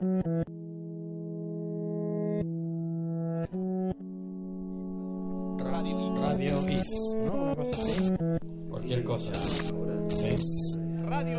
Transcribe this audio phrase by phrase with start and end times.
[0.00, 0.16] Radio
[6.70, 6.88] IF,
[7.22, 7.34] ¿no?
[7.34, 7.92] Una cosa así.
[8.70, 9.30] Cualquier cosa.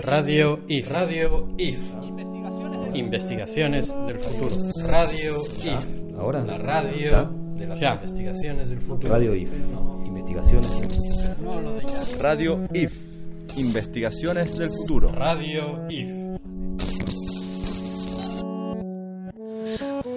[0.03, 0.91] Radio IF.
[0.91, 1.79] Radio IF.
[2.93, 4.55] Investigaciones del futuro.
[4.87, 5.87] Radio IF.
[6.19, 6.45] Ahora.
[6.45, 9.11] La radio de las investigaciones del futuro.
[9.11, 9.49] Radio IF.
[10.05, 11.31] Investigaciones.
[11.41, 11.97] No lo de ya.
[12.19, 12.93] Radio IF.
[13.57, 15.11] Investigaciones del futuro.
[15.11, 16.20] Radio IF.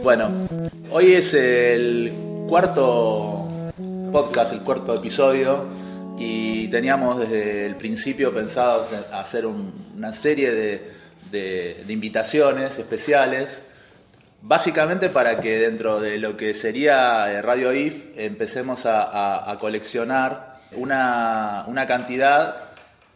[0.05, 0.31] Bueno,
[0.91, 2.13] hoy es el
[2.47, 3.49] cuarto
[4.13, 5.65] podcast, el cuarto episodio,
[6.19, 10.93] y teníamos desde el principio pensado hacer un- una serie de,
[11.31, 13.63] de- invitaciones especiales,
[14.43, 19.59] básicamente para que dentro de lo que sería eh, Radio IF empecemos a, a- a
[19.59, 22.57] coleccionar una, una cantidad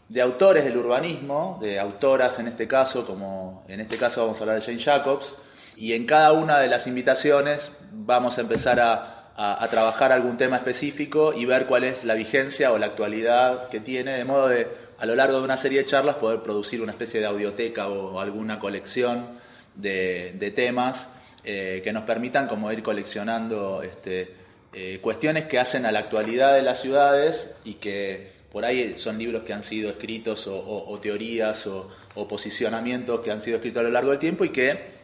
[0.08, 4.44] de autores del urbanismo, de autoras en este caso, como en este caso vamos a
[4.44, 5.34] hablar de Jane Jacobs,
[5.78, 10.56] y en cada una de las invitaciones vamos a empezar a, a- trabajar algún tema
[10.56, 14.66] específico y ver cuál es la vigencia o la actualidad que tiene, de modo de
[14.98, 18.18] a lo largo de una serie de charlas poder producir una especie de audioteca o
[18.20, 19.38] alguna colección
[19.76, 21.08] de, de temas
[21.44, 24.34] eh, que nos permitan como ir coleccionando este,
[24.72, 29.16] eh, cuestiones que hacen a la actualidad de las ciudades y que por ahí son
[29.18, 31.88] libros que han sido escritos o, teorías o
[32.26, 34.97] posicionamientos que han sido escritos a lo largo del tiempo y que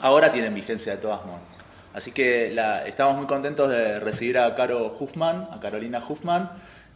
[0.00, 1.40] ahora tienen vigencia de todas modos.
[1.94, 2.54] Así que
[2.86, 6.50] estamos muy contentos de recibir a Caro Huffman, a Carolina Huffman,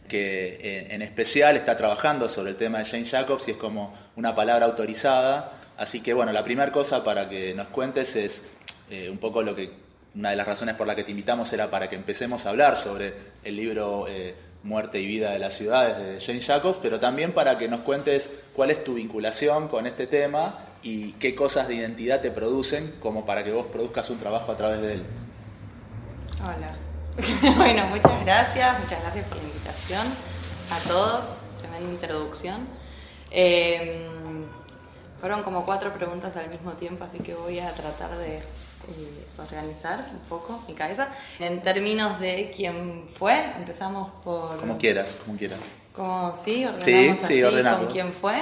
[0.07, 3.93] que en, en especial está trabajando sobre el tema de Jane Jacobs y es como
[4.15, 5.53] una palabra autorizada.
[5.77, 8.43] Así que bueno, la primera cosa para que nos cuentes es
[8.91, 9.71] eh, un poco lo que,
[10.15, 12.75] una de las razones por la que te invitamos era para que empecemos a hablar
[12.75, 17.33] sobre el libro eh, Muerte y Vida de las Ciudades de Jane Jacobs, pero también
[17.33, 21.75] para que nos cuentes cuál es tu vinculación con este tema y qué cosas de
[21.75, 25.03] identidad te producen como para que vos produzcas un trabajo a través de él.
[26.41, 26.75] Hola.
[27.57, 30.07] bueno, muchas gracias, muchas gracias por la invitación
[30.69, 31.31] a todos.
[31.59, 32.67] Tremenda introducción.
[33.29, 34.07] Eh,
[35.19, 38.41] fueron como cuatro preguntas al mismo tiempo, así que voy a tratar de
[38.89, 41.09] eh, organizar un poco mi cabeza.
[41.39, 44.57] En términos de quién fue, empezamos por...
[44.57, 45.59] Como quieras, como quieras.
[45.93, 47.85] Como sí, ordenamos Sí, así sí, ordenarlo.
[47.85, 48.41] con quién fue.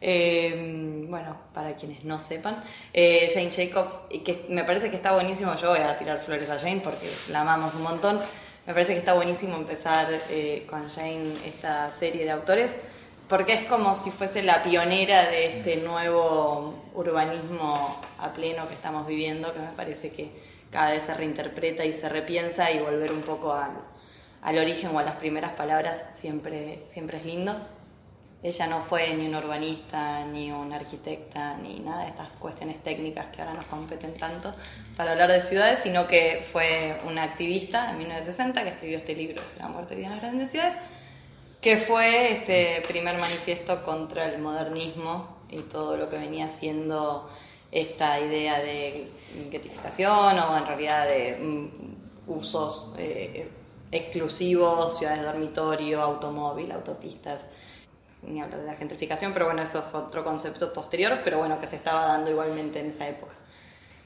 [0.00, 5.56] Eh, bueno, para quienes no sepan, eh, Jane Jacobs, que me parece que está buenísimo,
[5.56, 8.20] yo voy a tirar flores a Jane porque la amamos un montón,
[8.66, 12.76] me parece que está buenísimo empezar eh, con Jane esta serie de autores,
[13.28, 19.06] porque es como si fuese la pionera de este nuevo urbanismo a pleno que estamos
[19.06, 20.30] viviendo, que me parece que
[20.70, 23.72] cada vez se reinterpreta y se repiensa y volver un poco al,
[24.42, 27.56] al origen o a las primeras palabras siempre, siempre es lindo.
[28.42, 33.26] Ella no fue ni una urbanista, ni una arquitecta, ni nada de estas cuestiones técnicas
[33.34, 34.54] que ahora nos competen tanto
[34.96, 39.42] para hablar de ciudades, sino que fue una activista en 1960 que escribió este libro,
[39.58, 40.74] La muerte y vida en las grandes ciudades,
[41.66, 47.28] que fue este primer manifiesto contra el modernismo y todo lo que venía siendo
[47.72, 49.10] esta idea de
[49.50, 53.50] guetificación o en realidad de mm, usos eh,
[53.90, 57.44] exclusivos, ciudades de dormitorio, automóvil, autopistas,
[58.22, 61.66] ni hablar de la gentrificación, pero bueno, eso fue otro concepto posterior, pero bueno, que
[61.66, 63.32] se estaba dando igualmente en esa época.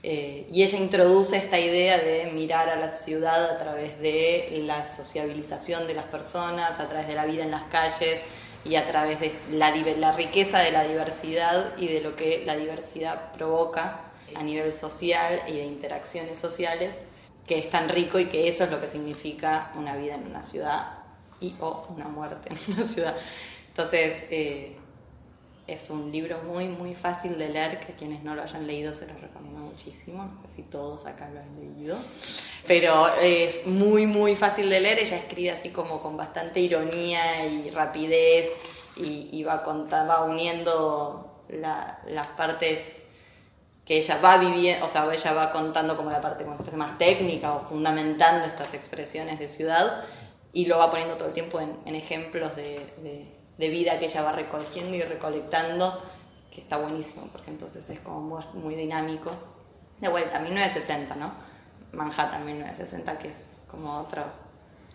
[0.02, 4.84] Eh, y ella introduce esta idea de mirar a la ciudad a través de la
[4.86, 8.22] sociabilización de las personas, a través de la vida en las calles
[8.64, 9.72] y a través de la,
[10.12, 15.52] riqueza de la diversidad y de lo que la diversidad provoca a nivel social y
[15.52, 16.94] de interacciones sociales,
[17.46, 20.42] que es tan rico y que eso es lo que significa una vida en una
[20.44, 20.98] ciudad
[21.40, 23.16] y o una muerte en una ciudad.
[23.68, 24.76] Entonces, eh,
[25.72, 29.06] es un libro muy, muy fácil de leer, que quienes no lo hayan leído se
[29.06, 30.25] los recomiendo muchísimo.
[30.25, 31.97] No sé si todos acá lo han leído,
[32.66, 34.98] pero es muy, muy fácil de leer.
[35.00, 38.48] Ella escribe así como con bastante ironía y rapidez
[38.97, 43.04] y, va, conta- va uniendo la- las partes
[43.84, 46.44] que ella va viviendo, o sea, ella va contando como la parte
[46.77, 50.04] más técnica o fundamentando estas expresiones de ciudad
[50.53, 52.86] y lo va poniendo todo el tiempo en, ejemplos de-
[53.60, 56.03] de vida que ella va recogiendo y recolectando,
[56.51, 59.30] que está buenísimo, porque entonces es como muy, dinámico.
[60.01, 61.33] De vuelta, 1960, ¿no?
[61.92, 64.24] Manhattan 1960, que es como otro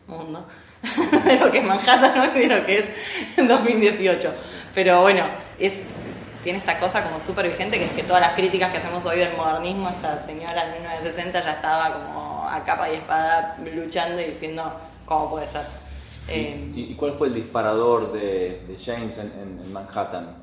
[0.08, 0.48] mundo
[1.26, 2.34] de lo que es Manhattan ¿no?
[2.34, 4.34] de lo que es 2018.
[4.74, 5.26] Pero bueno,
[5.60, 6.02] es,
[6.44, 9.20] tiene esta cosa como súper vigente, que es que todas las críticas que hacemos hoy
[9.20, 14.26] del modernismo, esta señora en 1960 ya estaba como a capa y espada luchando y
[14.26, 14.74] diciendo
[15.06, 15.85] cómo puede ser.
[16.28, 20.36] Eh, ¿Y, y cuál fue el disparador de, de James en, en- en Manhattan?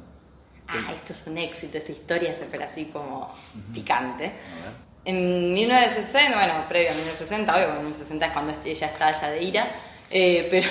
[0.68, 3.30] ah, esto es un éxito, esta historia, pero así como
[3.74, 4.32] picante.
[5.04, 9.66] En 1960, bueno, previo a 1960, obvio, 1960 es cuando ella está ya de ira,
[10.10, 10.68] eh, pero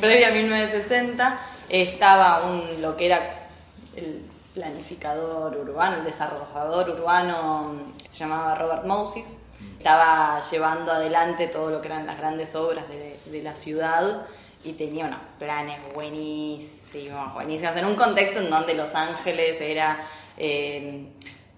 [0.00, 3.48] previo a 1960 estaba un, lo que era
[3.94, 4.22] el
[4.54, 9.36] planificador urbano, el desarrollador urbano, se llamaba Robert Moses,
[9.80, 14.26] estaba llevando adelante todo lo que eran las grandes obras de, de la ciudad
[14.62, 20.04] y tenía unos planes buenísimos, buenísimos, en un contexto en donde Los Ángeles era
[20.36, 21.06] eh,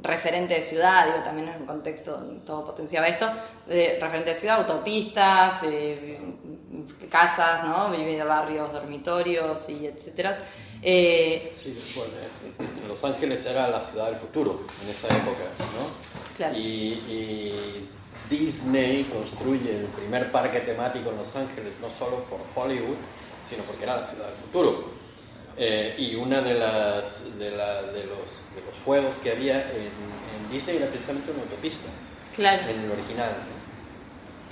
[0.01, 2.17] referente de ciudad, digo, también en un contexto,
[2.47, 3.29] todo potenciaba esto,
[3.67, 6.21] referente de ciudad, autopistas, eh,
[7.11, 7.91] casas, ¿no?
[7.91, 10.39] Vivía barrios, dormitorios y etcétera.
[10.81, 12.13] Eh, Sí, bueno,
[12.87, 16.37] Los Ángeles era la ciudad del futuro en esa época, ¿no?
[16.37, 16.57] Claro.
[16.57, 17.91] Y, y
[18.33, 22.97] Disney construye el primer parque temático en Los Ángeles, no solo por Hollywood,
[23.49, 24.91] sino porque era la ciudad del futuro.
[25.57, 29.93] Eh, y una de las de, la- de los, de los juegos que había en,
[30.35, 31.89] en Disney era precisamente una autopista,
[32.35, 32.69] claro.
[32.71, 33.33] en el original.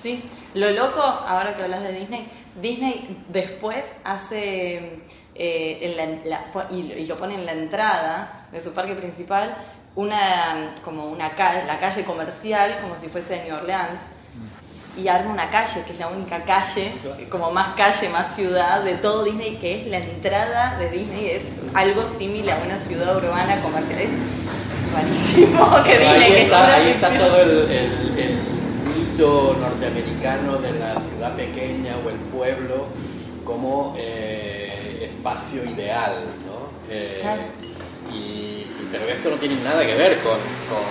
[0.02, 0.22] Sí,
[0.54, 2.28] lo loco, ahora que hablas de Disney,
[2.60, 5.00] Disney después hace,
[5.34, 8.72] eh, en la- la- po- y, lo- y lo pone en la entrada de su
[8.74, 9.56] parque principal,
[9.96, 14.00] una como una calle, la calle comercial, como si fuese de New Orleans,
[14.96, 16.92] y arma una calle, que es la única calle,
[17.30, 21.48] como más calle, más ciudad de todo Disney, que es la entrada de Disney, es
[21.74, 24.00] algo similar a una ciudad urbana comercial.
[24.00, 24.10] Es
[24.92, 26.22] rarísimo que Disney...
[26.22, 28.38] ahí está, ahí está todo el, el- el
[28.96, 32.86] mito norteamericano de la ciudad pequeña o el pueblo
[33.44, 36.68] como eh, espacio ideal, ¿no?
[36.92, 37.22] Eh,
[38.12, 40.38] y- pero esto no tiene nada que ver con,
[40.68, 40.84] con,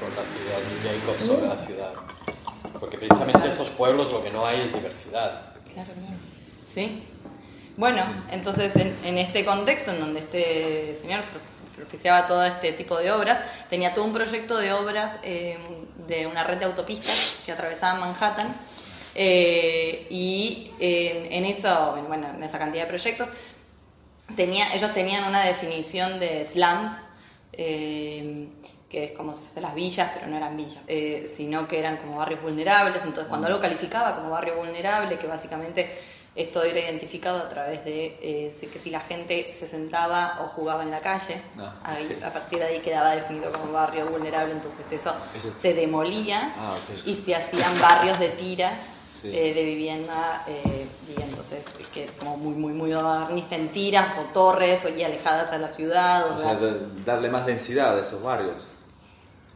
[0.00, 1.92] con las ideas de Jacob sobre la ciudad.
[2.78, 5.54] Porque precisamente esos pueblos lo que no hay es diversidad.
[5.72, 6.16] Claro, claro.
[6.66, 7.02] Sí.
[7.76, 11.40] Bueno, entonces en, en este contexto en donde este señor pro-
[11.76, 13.38] propiciaba todo este tipo de obras,
[13.68, 15.58] tenía todo un proyecto de obras eh,
[16.06, 18.56] de una red de autopistas que atravesaban Manhattan
[19.14, 23.28] eh, y en, en eso, bueno, en esa cantidad de proyectos,
[24.36, 26.92] tenía, ellos tenían una definición de slums,
[27.56, 28.48] eh,
[28.88, 31.96] que es como si fuesen las villas, pero no eran villas, eh, sino que eran
[31.96, 33.02] como barrios vulnerables.
[33.04, 35.98] Entonces, cuando lo calificaba como barrio vulnerable, que básicamente
[36.36, 40.82] esto era identificado a través de eh, que si la gente se sentaba o jugaba
[40.82, 44.86] en la calle, Ah, ahí- a partir de ahí quedaba definido como barrio vulnerable, entonces
[44.92, 48.84] eso Eso- se demolía Ah, y se hacían barrios de tiras
[49.30, 49.36] Sí.
[49.36, 50.86] eh, de vivienda eh,
[51.16, 55.02] y entonces es que como muy muy muy modernista en tiras o torres o y
[55.02, 58.56] alejadas de la ciudad o O sea, sea, da- darle más densidad a esos barrios.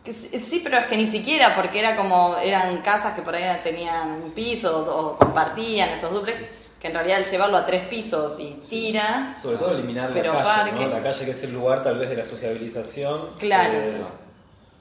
[0.04, 4.10] sí- pero es que ni siquiera porque era como eran casas que por ahí tenían
[4.22, 6.38] un piso o, o compartían esos duplex
[6.80, 10.42] que en realidad al llevarlo a tres pisos y tira Sobre todo eliminar la calle,
[10.42, 10.72] parque.
[10.80, 10.88] ¿no?
[10.88, 13.32] La calle que es el lugar tal vez de la sociabilización.
[13.38, 13.72] Claro.
[13.74, 14.02] eh,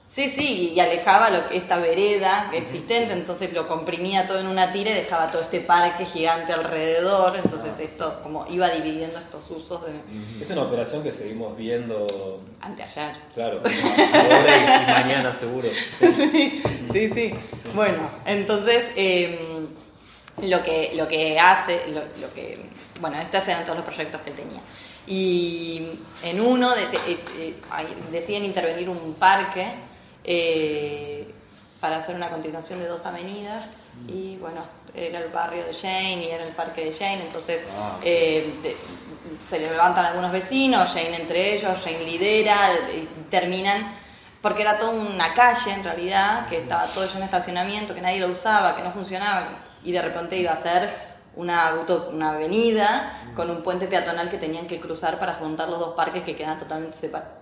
[0.09, 4.73] Sí, sí, y alejaba lo que esta vereda existente, entonces lo comprimía todo en una
[4.73, 9.83] tira y dejaba todo este parque gigante alrededor, entonces esto como iba dividiendo estos usos
[9.85, 9.91] de
[10.41, 13.17] es una operación que seguimos viendo, anteayer.
[13.35, 13.61] claro,
[14.13, 15.69] ahora y, mañana seguro.
[16.00, 17.33] Sí, sí, sí.
[17.75, 19.67] Bueno, entonces eh,
[20.41, 22.57] lo que lo que hace, lo, lo que
[23.00, 24.59] bueno, estos eran todos los proyectos que tenía.
[25.05, 29.67] Y en uno de- eh, ahí deciden intervenir un parque
[30.31, 31.33] eh,
[31.81, 33.67] para hacer una continuación de dos avenidas.
[34.07, 34.62] Y bueno,
[34.93, 38.77] era el barrio de Jane y era el parque de Jane, entonces Ah, eh, de-
[39.41, 43.93] se levantan algunos vecinos, Jane entre ellos, Jane lidera, y terminan,
[44.41, 48.19] porque era toda una calle en realidad, que estaba todo lleno de estacionamiento, que nadie
[48.19, 49.48] lo usaba, que no funcionaba,
[49.83, 50.89] y de repente iba a ser
[51.36, 55.79] una, auto, una avenida con un puente peatonal que tenían que cruzar para juntar los
[55.79, 57.33] dos parques que quedan totalmente separados.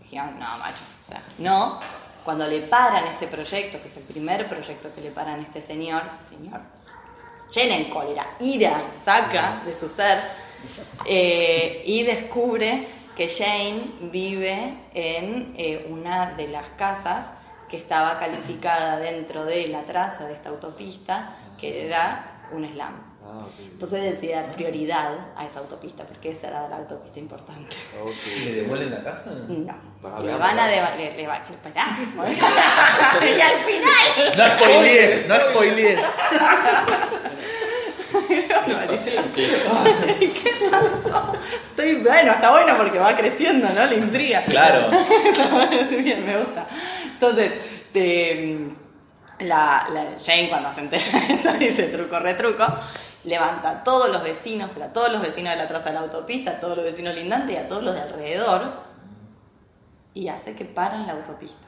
[0.00, 1.78] Dijeron, no, macho, o sea, no.
[2.24, 5.62] Cuando le paran este proyecto, que es el primer proyecto que le paran a este
[5.62, 6.60] señor, señor,
[7.54, 10.20] llena en cólera, ira, saca de su ser
[11.06, 12.86] eh, y descubre
[13.16, 17.26] que Jane vive en eh, una de las casas
[17.68, 23.09] que estaba calificada dentro de la traza de esta autopista, que era un slam.
[23.32, 23.60] Ah, ok.
[23.60, 27.76] Entonces decide dar prioridad a esa autopista, porque esa era la autopista importante.
[28.26, 29.30] ¿Y le devuelven la casa?
[29.30, 31.98] No, le van a deba- le, le va- esperá.
[33.22, 36.00] y al final No spoilees, no spoilees.
[39.34, 41.32] ¿Qué pasó?
[41.70, 43.86] Estoy bueno, está bueno porque va creciendo, ¿no?
[43.86, 44.42] La intriga.
[44.44, 44.90] Claro.
[45.90, 46.66] Bien, me gusta.
[47.04, 47.52] Entonces,
[47.92, 48.58] te-
[49.40, 52.66] la, la Jane cuando se entera de esto dice truco, retruco,
[53.24, 56.00] levanta a todos los vecinos, pero a todos los vecinos de la traza de la
[56.00, 58.72] autopista, a todos los vecinos lindantes y a todos los de alrededor,
[60.14, 61.66] y hace que paran la autopista.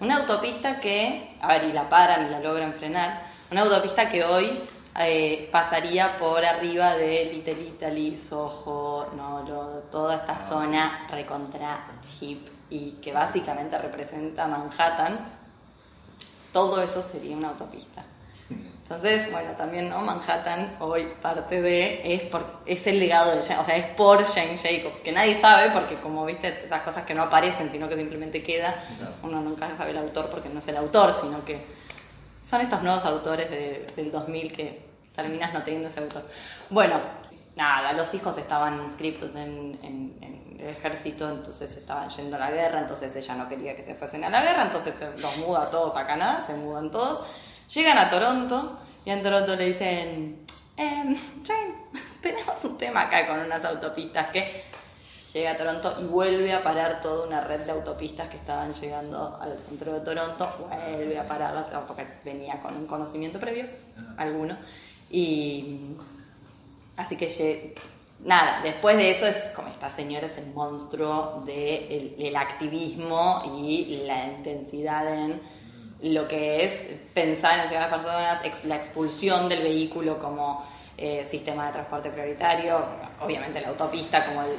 [0.00, 4.24] Una autopista que, a ver, y la paran y la logran frenar, una autopista que
[4.24, 4.60] hoy
[4.98, 11.84] eh, pasaría por arriba de Little Italy, Soho, Noro, toda esta zona recontra
[12.20, 15.18] hip y que básicamente representa Manhattan,
[16.52, 18.04] todo eso sería una autopista.
[18.90, 20.00] Entonces, bueno, también ¿no?
[20.00, 24.24] Manhattan hoy parte de, es, por, es el legado de, Jane- o sea, es por
[24.26, 27.94] Jane Jacobs, que nadie sabe porque como viste, esas cosas que no aparecen, sino que
[27.94, 28.82] simplemente queda,
[29.22, 31.64] uno nunca sabe el autor porque no es el autor, sino que
[32.44, 34.80] son estos nuevos autores de- del 2000 que
[35.14, 36.24] terminas no teniendo ese autor.
[36.68, 36.98] Bueno,
[37.54, 42.50] nada, los hijos estaban inscriptos en, en- en el ejército, entonces estaban yendo a la
[42.50, 45.70] guerra, entonces ella no quería que se fuesen a la guerra, entonces los muda a
[45.70, 47.22] todos a Canadá, se mudan todos,
[47.74, 50.46] llegan a Toronto y en Toronto le dicen,
[50.76, 51.74] em, Jane,
[52.22, 54.64] tenemos un tema acá con unas autopistas que
[55.32, 59.38] llega a Toronto y vuelve a parar toda una red de autopistas que estaban llegando
[59.40, 63.66] al centro de Toronto, vuelve a pararlas porque venía con un conocimiento previo,
[64.16, 64.56] alguno,
[65.08, 65.94] y
[66.96, 67.74] así que
[68.24, 74.02] nada, después de eso es como esta señora es el monstruo del el activismo y
[74.06, 75.59] la intensidad en
[76.02, 76.72] lo que es
[77.14, 80.66] pensar en llegar a las personas, la expulsión del vehículo como
[80.96, 82.84] eh, sistema de transporte prioritario,
[83.20, 84.58] obviamente la autopista como el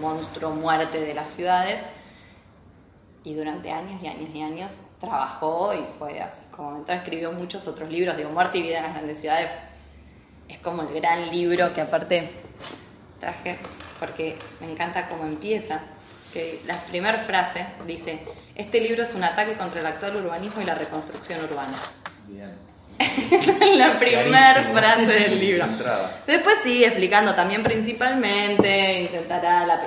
[0.00, 1.80] monstruo muerte de las ciudades.
[3.22, 7.66] Y durante años y años y años trabajó y fue así como entonces escribió muchos
[7.66, 9.50] otros libros, digo, Muerte y Vida en las Grandes Ciudades
[10.48, 12.30] es como el gran libro que aparte
[13.20, 13.58] traje
[13.98, 15.82] porque me encanta cómo empieza,
[16.32, 18.20] que la primera frase dice,
[18.60, 21.78] este libro es un ataque contra el actual urbanismo y la reconstrucción urbana.
[22.26, 22.54] Bien.
[23.78, 25.66] la primera frase del libro.
[26.26, 29.80] Después sigue explicando también principalmente, intentará la,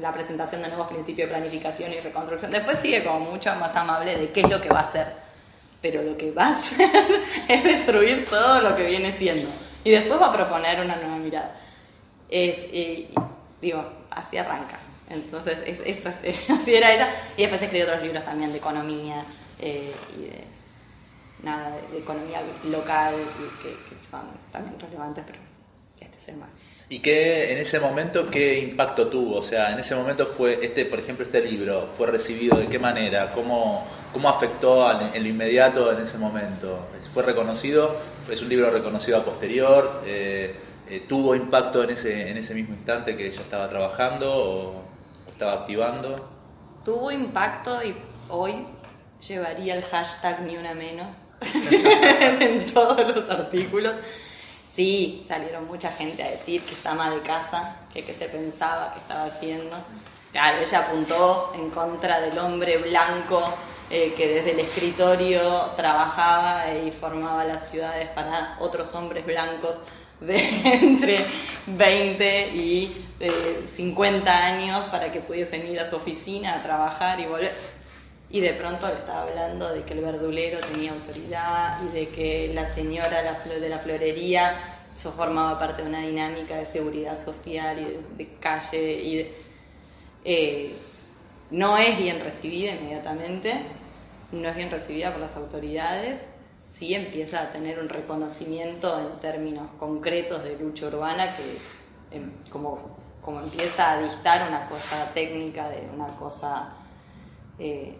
[0.00, 2.50] la presentación de nuevos principios de planificación y reconstrucción.
[2.50, 5.06] Después sigue como mucho más amable de qué es lo que va a hacer.
[5.80, 6.90] Pero lo que va a hacer
[7.48, 9.48] es destruir todo lo que viene siendo.
[9.84, 11.52] Y después va a proponer una nueva mirada.
[12.28, 13.08] Es, y-
[13.60, 14.78] digo, así arranca.
[15.08, 16.06] Entonces, es, es-
[16.50, 17.08] así era ella.
[17.36, 19.26] Y después escribió otros libros también de economía
[19.58, 20.44] eh, y de,
[21.42, 25.40] nada, de economía local, y que, que son también relevantes, pero
[26.00, 26.50] este es el más.
[26.88, 29.36] ¿Y qué en ese momento qué impacto tuvo?
[29.38, 32.78] O sea, en ese momento fue este, por ejemplo, este libro fue recibido de qué
[32.78, 36.90] manera, cómo cómo afectó al- en lo inmediato en ese momento.
[37.14, 37.96] ¿Fue reconocido?
[38.28, 40.02] ¿Es un libro reconocido a posterior?
[40.04, 40.54] Eh,
[40.86, 44.91] eh, ¿Tuvo impacto en ese en ese mismo instante que ella estaba trabajando o,
[45.32, 46.28] estaba activando?
[46.84, 47.96] Tuvo impacto y
[48.28, 48.66] hoy
[49.26, 51.16] llevaría el hashtag ni una menos
[51.70, 53.94] en todos los artículos.
[54.74, 58.94] Sí, salieron mucha gente a decir que está ama de casa, que qué se pensaba
[58.94, 59.76] que estaba haciendo.
[60.32, 63.42] Claro, ella apuntó en contra del hombre blanco
[63.90, 69.76] eh, que desde el escritorio trabajaba y formaba las ciudades para otros hombres blancos
[70.26, 71.26] de entre
[71.66, 77.26] 20 y eh, 50 años para que pudiesen ir a su oficina a trabajar y
[77.26, 77.52] volver.
[78.30, 82.50] Y de pronto le estaba hablando de que el verdulero tenía autoridad y de que
[82.54, 87.84] la señora de la florería eso formaba parte de una dinámica de seguridad social y
[87.84, 89.34] de, de calle y de-
[90.24, 90.76] eh,
[91.50, 93.62] no es bien recibida inmediatamente,
[94.32, 96.24] no es bien recibida por las autoridades,
[96.82, 101.58] sí empieza a tener un reconocimiento en términos concretos de lucha urbana que
[102.10, 106.70] em, como, como empieza a distar una cosa técnica de una cosa
[107.60, 107.96] eh,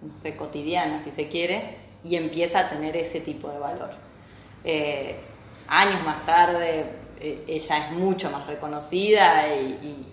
[0.00, 3.90] no sé, cotidiana, si se quiere, y empieza a tener ese tipo de valor.
[4.64, 5.16] Eh,
[5.68, 6.86] años más tarde,
[7.20, 10.06] eh, ella es mucho más reconocida y,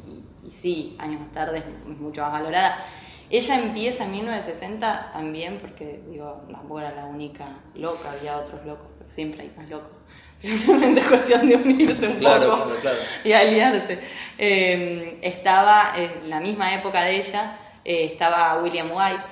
[0.43, 2.85] y- sí, años más tarde es mucho más valorada.
[3.29, 8.87] Ella empieza en 1960 también, porque digo, tampoco era la única loca, había otros locos,
[8.97, 10.03] porque siempre hay más locos.
[10.37, 12.99] Simplemente es cuestión de unirse un Claro, poco claro, claro.
[13.23, 13.99] y aliarse.
[14.37, 19.23] Eh, estaba en la misma época de ella, eh, estaba William White,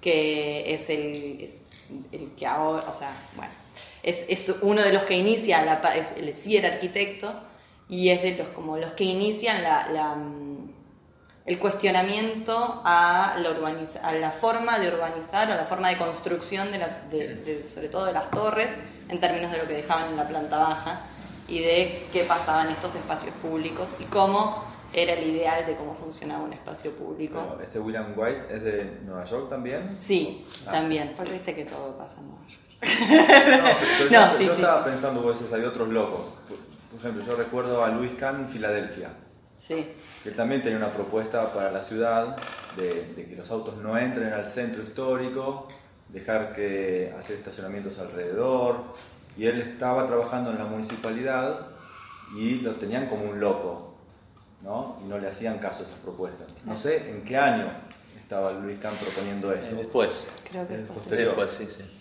[0.00, 1.54] que es el, es
[2.12, 3.52] el que ahora, o sea, bueno,
[4.02, 7.34] es, es uno de los que inicia, la, es, él sí era arquitecto,
[7.88, 10.67] y es de los como los que inician la, la, mm,
[11.48, 16.70] el cuestionamiento a la, urbaniza- a la forma de urbanizar o la forma de construcción
[16.70, 18.68] de las, de- de- sobre todo de las torres
[19.08, 21.00] en términos de lo que dejaban en la planta baja
[21.48, 24.62] y de qué pasaba en estos espacios públicos y cómo
[24.92, 27.42] era el ideal de cómo funcionaba un espacio público.
[27.52, 29.96] Pero este William White es de Nueva York también.
[30.00, 30.72] Sí, Ah.
[30.72, 33.62] también, porque viste que todo pasa en Nueva York.
[33.62, 34.60] No, pero No, yo, sí, yo sí.
[34.62, 36.26] estaba pensando, vos decís, hay otros locos.
[36.90, 39.10] Por ejemplo, yo recuerdo a Luis Kahn en Filadelfia.
[39.66, 39.86] Sí.
[40.28, 42.36] Él también tenía una propuesta para la ciudad
[42.76, 45.68] de, de que los autos no entren al centro histórico,
[46.10, 48.76] dejar que hacer estacionamientos alrededor,
[49.38, 51.68] y él estaba trabajando en la municipalidad
[52.36, 53.94] y lo tenían como un loco,
[54.62, 54.98] ¿no?
[55.02, 56.46] Y no le hacían caso a esas propuestas.
[56.66, 57.70] No sé en qué año
[58.20, 59.76] estaba Luis Kahn proponiendo eso.
[59.76, 60.24] Después.
[60.50, 61.36] Creo que Es es posterior.
[61.36, 61.97] Después, sí, sí.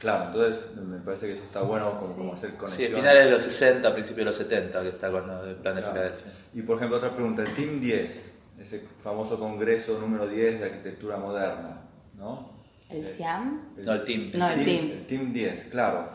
[0.00, 2.92] Claro, entonces me parece que eso está bueno como, como hacer Sí, conexión.
[2.94, 5.94] finales de los 60, principios de los 70, que está con el plan de Claro.
[5.96, 6.32] Filadelfia.
[6.52, 11.16] Y por ejemplo, otra pregunta, el Team 10, ese famoso congreso número 10 de arquitectura
[11.16, 11.80] moderna,
[12.16, 12.50] ¿no?
[12.90, 13.62] ¿El SIAM?
[13.78, 14.30] No, el Team.
[14.34, 14.84] No, el Team.
[14.90, 16.08] El Team 10, claro,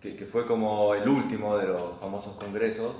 [0.00, 2.94] que, que fue como el último de los famosos congresos,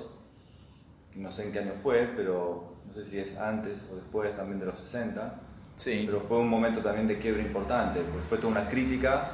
[1.15, 4.59] no sé en qué año fue, pero no sé si es antes o después también
[4.59, 5.41] de los 60,
[5.77, 6.03] Sí.
[6.05, 9.31] pero fue un momento también de quiebre importante, pues fue toda una crítica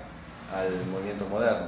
[0.53, 1.67] al movimiento moderno,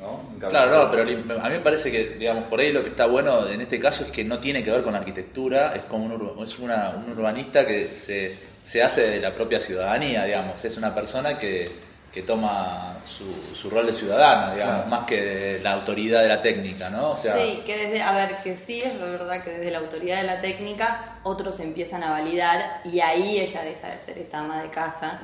[0.00, 0.38] ¿no?
[0.50, 3.46] Claro, no, pero a mí me parece que, digamos, por ahí lo que está bueno
[3.48, 6.58] en este caso es que no tiene que ver con arquitectura, es como un, es
[6.58, 11.38] una- un urbanista que se, se hace de la propia ciudadanía, digamos, es una persona
[11.38, 11.70] que,
[12.12, 14.90] que toma su, su rol de ciudadano, digamos, Claro.
[14.90, 17.12] más que de la autoridad de la técnica, ¿no?
[17.12, 20.18] O sea, sí, que desde, a ver, que sí es verdad que desde la autoridad
[20.18, 24.60] de la técnica otros empiezan a validar y ahí ella deja de ser esta ama
[24.62, 25.20] de casa,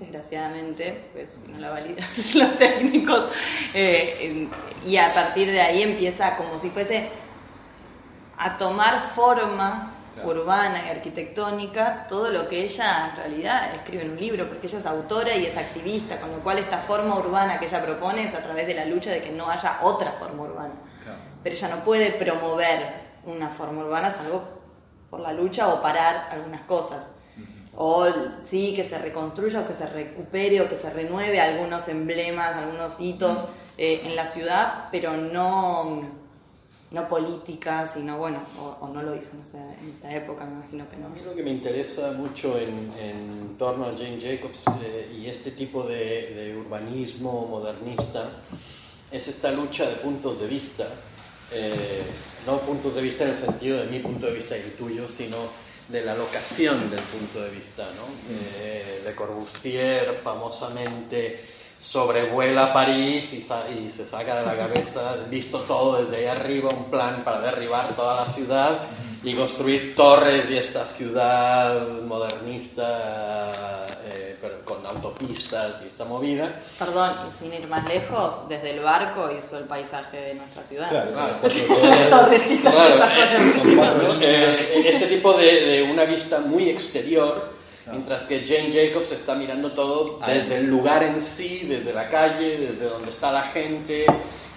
[0.00, 3.26] desgraciadamente, pues no la validan los técnicos,
[3.72, 4.50] eh, en-
[4.84, 7.08] y a partir de ahí empieza como si fuese
[8.36, 10.28] a tomar forma Claro.
[10.28, 14.78] urbana y arquitectónica todo lo que ella en realidad escribe en un libro, porque ella
[14.78, 18.34] es autora y es activista, con lo cual esta forma urbana que ella propone es
[18.34, 20.74] a través de la lucha de que no haya otra forma urbana.
[21.02, 21.18] Claro.
[21.42, 24.42] Pero ella no puede promover una forma urbana salvo
[25.08, 27.06] por la lucha o parar algunas cosas.
[27.74, 28.06] O
[28.44, 33.00] sí, que se reconstruya o que se recupere o que se renueve algunos emblemas, algunos
[33.00, 33.44] hitos
[33.78, 36.02] eh, en la ciudad, pero no,
[36.92, 40.52] no política, sino bueno, o, o no lo hizo en esa, en esa época, me
[40.52, 41.30] imagino que A mí no.
[41.30, 45.84] lo que me interesa mucho en, en torno a Jane Jacobs eh, y este tipo
[45.84, 48.30] de, de urbanismo modernista
[49.10, 50.88] es esta lucha de puntos de vista,
[51.50, 52.02] eh,
[52.46, 55.08] no puntos de vista en el sentido de mi punto de vista y el tuyo,
[55.08, 55.36] sino
[55.88, 57.88] de la locación del punto de vista.
[57.96, 58.04] ¿no?
[58.30, 61.44] Eh, Le Corbusier famosamente
[61.82, 66.70] sobrevuela París y, sa- y se saca de la cabeza, visto todo desde ahí arriba,
[66.70, 68.78] un plan para derribar toda la ciudad
[69.24, 76.52] y construir torres y esta ciudad modernista eh, pero con autopistas y esta movida.
[76.78, 80.88] Perdón, sin ir más lejos, desde el barco hizo el paisaje de nuestra ciudad.
[80.90, 82.08] Claro, Claro, eh,
[83.74, 87.51] claro, eh, eh, este tipo de, de una vista muy exterior,
[87.90, 92.58] mientras que Jane Jacobs está mirando todo desde el lugar en sí, desde la calle,
[92.58, 94.06] desde donde está la gente.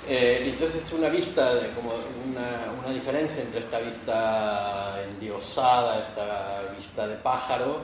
[0.07, 1.93] eh, entonces es una vista, de, como
[2.29, 7.81] una, una diferencia entre esta vista endiosada, esta vista de pájaro,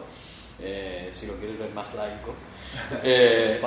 [0.60, 2.36] eh, si lo quieres ver más laico,
[3.04, 3.60] eh,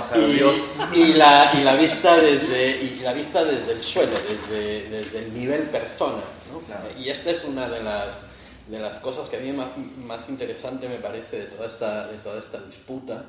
[0.94, 5.18] y, y la, y la vista desde y la vista desde el suelo, desde, desde
[5.18, 6.22] el nivel persona.
[6.52, 6.60] ¿no?
[6.60, 6.88] Claro.
[6.96, 8.26] Y esta es una de las,
[8.68, 12.18] de las cosas que a mí más, más interesante me parece de toda esta, de
[12.18, 13.24] toda esta disputa.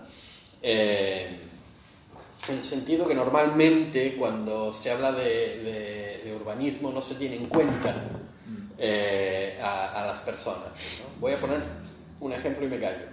[0.62, 1.40] Eh,
[2.48, 7.36] en el sentido que normalmente cuando se habla de, de- de urbanismo no se tiene
[7.38, 7.96] en cuenta
[8.78, 10.68] eh, a, a las personas.
[10.68, 11.20] ¿no?
[11.20, 11.60] Voy a poner
[12.20, 13.06] un ejemplo y me callo.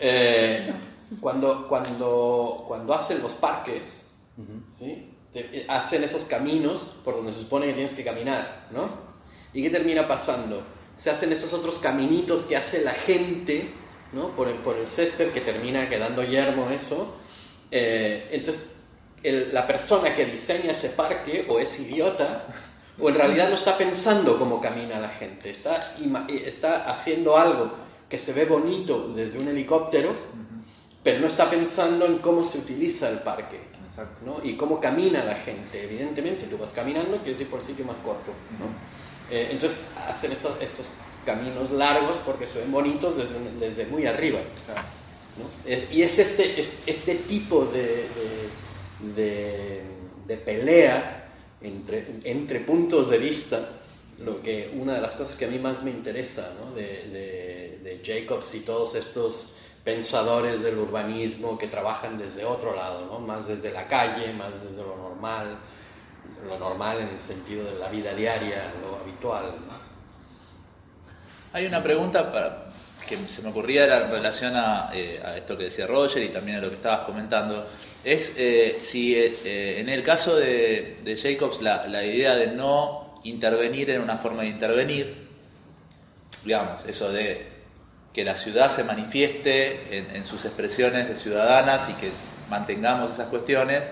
[0.00, 0.72] Eh,
[1.20, 3.82] cuando, cuando, cuando hacen los parques,
[4.78, 5.10] ¿sí?
[5.34, 8.88] Eh, hacen esos caminos por donde se supone que tienes que caminar, ¿no?
[9.52, 10.62] ¿Y qué termina pasando?
[10.98, 13.70] Se hacen esos otros caminitos que hace la gente,
[14.12, 14.28] ¿no?
[14.36, 17.16] Por el, por el césped que termina quedando yermo eso.
[17.70, 18.70] Eh, entonces,
[19.22, 22.46] el- la persona que diseña ese parque o es idiota
[23.00, 27.72] o en realidad no está pensando cómo camina la gente, está, eh, está haciendo algo
[28.08, 30.14] que se ve bonito desde un helicóptero,
[31.02, 33.58] pero no está pensando en cómo se utiliza el parque.
[34.26, 34.40] ¿no?
[34.42, 35.84] y cómo camina la gente.
[35.84, 38.32] Evidentemente, tú vas caminando, quieres ir por el sitio más corto.
[38.58, 38.66] ¿no?
[39.30, 40.86] Eh, entonces, hacen estos, estos
[41.24, 44.40] caminos largos porque se ven bonitos desde, desde muy arriba.
[45.38, 45.44] ¿no?
[45.70, 48.08] Es- y es este, es- este tipo de,
[49.00, 49.82] de, de-
[50.26, 51.28] de pelea
[51.60, 53.68] entre, entre puntos de vista,
[54.18, 56.72] lo que una de las cosas que a mí más me interesa ¿no?
[56.74, 63.06] de, de- de Jacobs y todos estos pensadores del urbanismo que trabajan desde otro lado,
[63.06, 63.18] ¿no?
[63.18, 65.58] más desde la calle, más desde lo normal,
[66.46, 69.54] lo normal en el sentido de la vida diaria, lo habitual.
[71.52, 72.66] Hay una pregunta para,
[73.06, 76.30] que se me ocurría era en relación a, eh, a esto que decía Roger y
[76.30, 77.68] también a lo que estabas comentando.
[78.02, 83.20] Es eh, si eh, eh, en el caso de, Jacobs la, la idea de no
[83.24, 85.24] intervenir en una forma de intervenir
[86.44, 87.46] digamos, eso de
[88.12, 92.12] que la ciudad se manifieste en, en sus expresiones de ciudadanas y que
[92.48, 93.82] mantengamos esas cuestiones,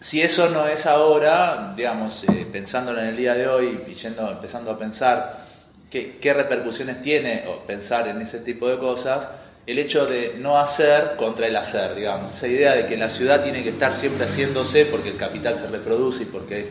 [0.00, 4.30] si eso no es ahora, digamos, eh, pensándolo en el día de hoy y yendo,
[4.30, 5.44] empezando a pensar
[5.90, 9.28] qué, qué repercusiones tiene o pensar en ese tipo de cosas,
[9.66, 13.42] el hecho de no hacer contra el hacer, digamos, esa idea de que la ciudad
[13.42, 16.68] tiene que estar siempre haciéndose porque el capital se reproduce y porque es,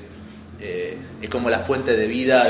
[0.60, 2.48] eh, es como la fuente de vida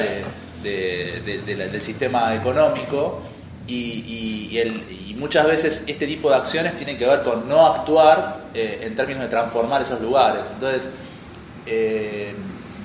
[0.64, 3.22] del sistema económico
[3.70, 7.66] y, y- el- y muchas veces este tipo de acciones tienen que ver con no
[7.68, 10.46] actuar eh, en términos de transformar esos lugares.
[10.54, 10.90] Entonces,
[11.66, 12.34] eh,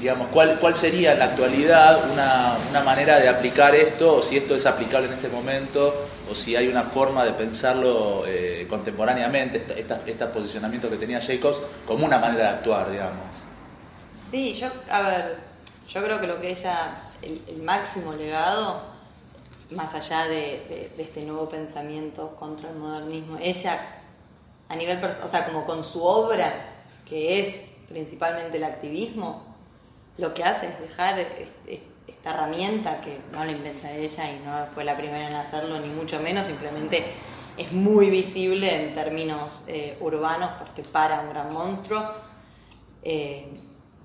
[0.01, 4.37] digamos, ¿cuál, ¿cuál sería en la actualidad una, una manera de aplicar esto, o si
[4.37, 9.59] esto es aplicable en este momento, o si hay una forma de pensarlo eh, contemporáneamente,
[9.59, 13.23] esta- esta- este posicionamiento que tenía Jacobs, como una manera de actuar, digamos?
[14.31, 15.37] Sí, yo, a ver,
[15.93, 18.94] yo creo que lo que ella, el, el máximo legado,
[19.71, 23.81] más allá de, de- de este nuevo pensamiento contra el modernismo, ella,
[24.69, 26.53] a nivel, o sea, como con su obra,
[27.09, 27.57] que es
[27.89, 29.43] principalmente el activismo,
[30.19, 31.29] lo que hace es dejar es-
[31.67, 35.79] es- esta herramienta que no la inventa ella y no fue la primera en hacerlo,
[35.81, 37.05] ni mucho menos, simplemente
[37.57, 42.03] es muy visible en términos eh, urbanos porque para un gran monstruo
[43.03, 43.49] eh,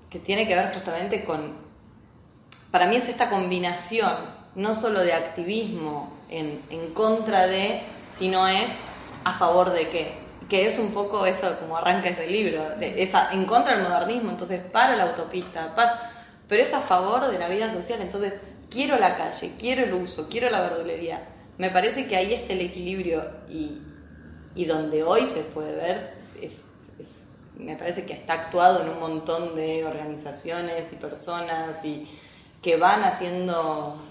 [0.08, 1.54] que tiene que ver justamente con,
[2.70, 7.82] para mí es esta combinación, no solo de activismo en, en contra de,
[8.18, 8.70] sino es
[9.24, 10.12] a favor de qué,
[10.48, 14.30] que es un poco eso como arranca ese libro, de, esa, en contra del modernismo,
[14.30, 15.74] entonces para la autopista,
[16.48, 18.34] pero es a favor de la vida social, entonces
[18.70, 21.28] quiero la calle, quiero el uso, quiero la verdulería.
[21.58, 23.80] Me parece que ahí está el equilibrio y,
[24.54, 26.60] y donde hoy se puede ver es-
[27.56, 32.08] me parece que está actuado en un montón de organizaciones y personas y
[32.62, 34.02] que van haciendo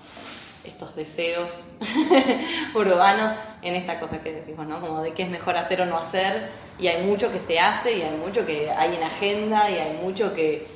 [0.70, 1.64] estos deseos
[2.74, 4.80] urbanos en esta cosa que decimos, ¿no?
[4.80, 7.98] Como de qué es mejor hacer o no hacer, y hay mucho que se hace,
[7.98, 10.68] y hay mucho que hay en agenda, y hay mucho que,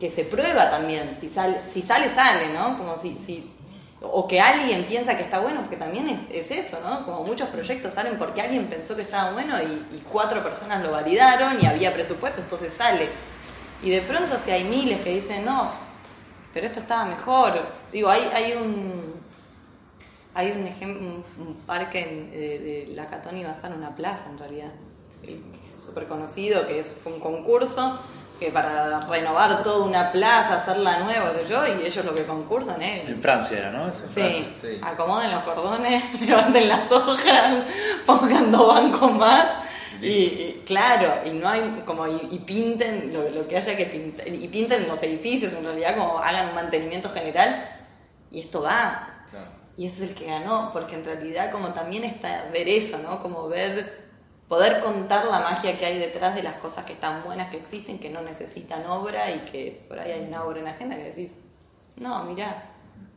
[0.00, 2.76] que se prueba también, si sale, si sale, sale, ¿no?
[2.76, 3.50] Como si, si,
[4.00, 7.04] o que alguien piensa que está bueno, porque también es, es eso, ¿no?
[7.04, 10.90] Como muchos proyectos salen porque alguien pensó que estaba bueno y, y cuatro personas lo
[10.90, 13.08] validaron y había presupuesto, entonces sale.
[13.82, 15.72] Y de pronto si hay miles que dicen, no,
[16.54, 17.66] pero esto estaba mejor.
[17.92, 19.03] Digo, hay, hay un
[20.34, 24.38] hay un un, un parque en- de, de la Catón y Bazán, una plaza en
[24.38, 24.70] realidad,
[25.78, 28.00] súper conocido, que es un concurso
[28.38, 32.24] que para renovar toda una plaza, hacerla nueva, qué sé yo, y ellos lo que
[32.24, 33.88] concursan es En Francia era, ¿no?
[33.88, 34.02] Eso.
[34.12, 34.80] Sí, sí.
[34.82, 37.64] acomoden los cordones, levanten las hojas,
[38.06, 39.46] pongan dos bancos más
[40.02, 43.86] y, y claro, y no hay como y, y pinten lo, lo que haya que
[43.86, 47.68] pintar y pinten los edificios en realidad como hagan un mantenimiento general
[48.32, 49.10] y esto va.
[49.76, 53.20] Y es el que ganó porque en realidad como también está ver eso, ¿no?
[53.20, 54.04] Como ver
[54.48, 57.98] poder contar la magia que hay detrás de las cosas que están buenas que existen,
[57.98, 61.30] que no necesitan obra y que por ahí hay una obra en agenda que decís,
[61.96, 62.70] no, mirá,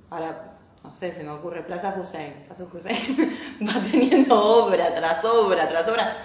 [0.09, 5.67] ahora, no sé, se me ocurre Plaza Hussein, Plaza Hussein va teniendo obra tras obra
[5.67, 6.17] tras obra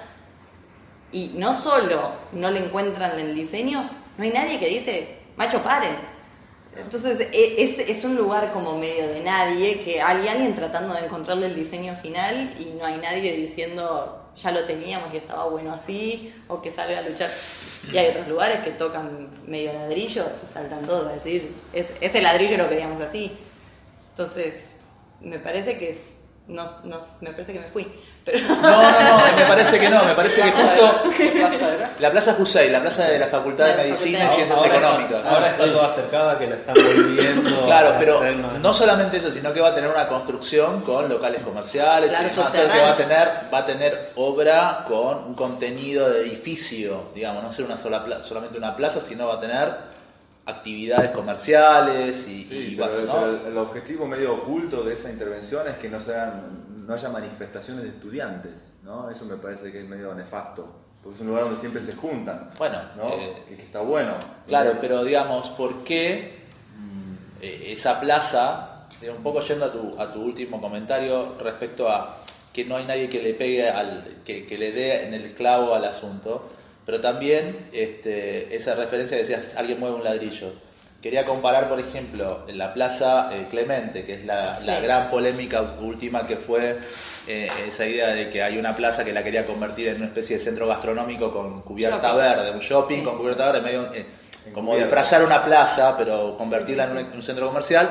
[1.11, 6.12] y no solo no le encuentran el diseño, no hay nadie que dice, macho, paren.
[6.77, 11.47] Entonces e- es, un lugar como medio de nadie, que hay alguien tratando de encontrarle
[11.47, 16.35] el diseño final y no hay nadie diciendo, ya lo teníamos y estaba bueno así,
[16.49, 17.31] o que salga a luchar.
[17.93, 22.57] Y hay otros lugares que tocan medio ladrillo saltan todos a decir, es, ese ladrillo
[22.57, 23.33] lo queríamos así.
[24.11, 24.77] Entonces,
[25.21, 26.17] me parece que es,
[26.53, 27.93] no, no- me parece que me fui.
[28.25, 31.91] Pero, No, no, no, me parece que no, me parece que justo ¿Qué plaza era?
[31.99, 34.35] la Plaza Jusey, la plaza de la Facultad de La Medicina y.
[34.37, 35.27] Ciencias Ahora- Económicas.
[35.27, 37.65] Ahora está todo acercada que la están volviendo.
[37.67, 38.21] Claro, a pero
[38.61, 42.31] no solamente eso, sino que va a tener una construcción con locales comerciales, Claro, y
[42.31, 47.51] que va a tener, va a tener obra con un contenido de edificio, digamos, no
[47.53, 49.92] ser una sola pla- solamente una plaza, sino va a tener
[50.47, 53.13] actividades comerciales y, Sí, y pero, va- ¿no?
[53.21, 57.85] pero el, objetivo medio oculto de esa intervención es que no sean, no haya manifestaciones
[57.85, 58.53] de estudiantes,
[58.83, 59.09] ¿no?
[59.11, 60.67] Eso me parece que es medio nefasto,
[61.03, 63.09] porque es un lugar donde siempre se juntan, Bueno, ¿no?
[63.11, 64.15] eh, que, que está bueno.
[64.49, 66.39] Claro, pero digamos, ¿por qué
[66.77, 71.89] mm, eh, esa plaza, digo, un poco yendo a tu, a tu último comentario respecto
[71.89, 72.19] a
[72.53, 75.73] que no hay nadie que le pegue, al, que, que le dé en el clavo
[75.75, 76.51] al asunto,
[76.87, 80.53] pero también este, esa referencia que decías, alguien mueve un ladrillo.
[81.03, 85.61] Quería comparar, por ejemplo, en la Plaza eh, Clemente, que es la, la gran polémica
[85.81, 86.79] última que fue
[87.27, 90.39] eh, esa idea de que hay una plaza que la quería convertir en una especie
[90.39, 92.17] de centro gastronómico con cubierta Shopping.
[92.23, 93.05] verde, un shopping Sí.
[93.05, 94.07] con cubierta verde, medio, eh,
[94.55, 97.89] como disfrazar una plaza, pero convertirla en un, en un centro comercial,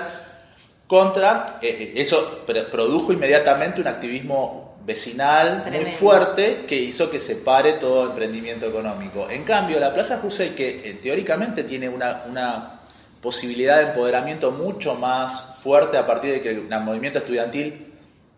[0.88, 7.36] contra, eh, eso pr- produjo inmediatamente un activismo vecinal muy fuerte que hizo que se
[7.36, 9.30] pare todo emprendimiento económico.
[9.30, 12.80] En cambio, la Plaza José, que eh, teóricamente tiene una, una
[13.22, 17.88] posibilidad de empoderamiento mucho más fuerte a partir de que el movimiento estudiantil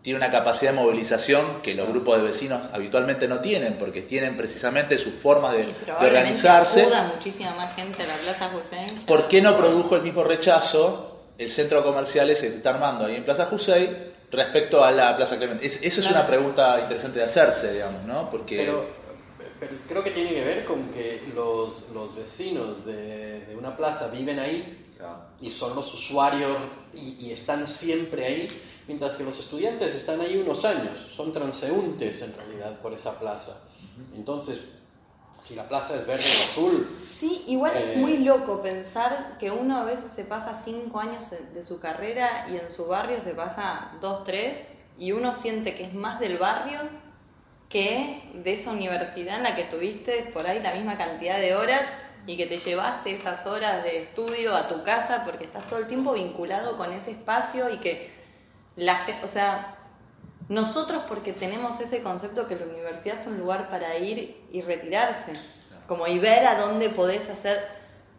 [0.02, 4.36] tiene una capacidad de movilización que los grupos de vecinos habitualmente no tienen, porque tienen
[4.36, 6.86] precisamente sus formas de, de organizarse.
[7.14, 8.84] muchísima más gente a la Plaza José.
[9.06, 13.06] ¿Por qué no produjo el mismo rechazo el centro comercial ese que se está armando
[13.06, 15.66] ahí en Plaza Jusey respecto a la Plaza Clemente?
[15.66, 16.16] Es- eso es Claro.
[16.16, 18.30] una pregunta interesante de hacerse, digamos, ¿no?
[18.30, 18.86] Porque Pero,
[19.60, 24.08] pero creo que tiene que ver con que los, los vecinos de, de una plaza
[24.08, 24.80] viven ahí
[25.40, 26.56] y son los usuarios
[26.94, 32.22] y, y están siempre ahí, mientras que los estudiantes están ahí unos años, son transeúntes
[32.22, 33.58] en realidad por esa plaza.
[34.14, 34.60] Entonces,
[35.44, 37.92] si la plaza es verde o azul, Sí, igual Eh.
[37.92, 41.78] es muy loco pensar que uno a veces se pasa cinco años de de su
[41.80, 46.18] carrera y en su barrio se pasa dos, tres, y uno siente que es más
[46.20, 46.80] del barrio
[47.68, 51.82] que de esa universidad en la que tuviste por ahí la misma cantidad de horas
[52.26, 55.86] y que te llevaste esas horas de estudio a tu casa porque estás todo el
[55.88, 58.10] tiempo vinculado con ese espacio y que
[58.76, 59.73] la gente, o sea,
[60.48, 65.32] nosotros porque tenemos ese concepto que la universidad es un lugar para ir y retirarse,
[65.88, 67.66] como y ver a dónde podés hacer,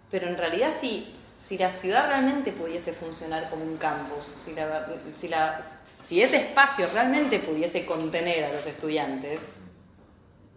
[0.10, 1.14] pero en realidad si,
[1.48, 4.88] si la ciudad realmente pudiese funcionar como un campus, si, la,
[5.20, 5.62] si, la,
[6.08, 9.40] si ese espacio realmente pudiese contener a los estudiantes,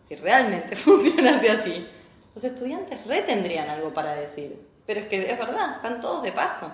[0.09, 1.87] si realmente funcionase así,
[2.35, 4.59] los estudiantes re tendrían algo para decir.
[4.87, 6.71] Pero es que es verdad, están todos de paso.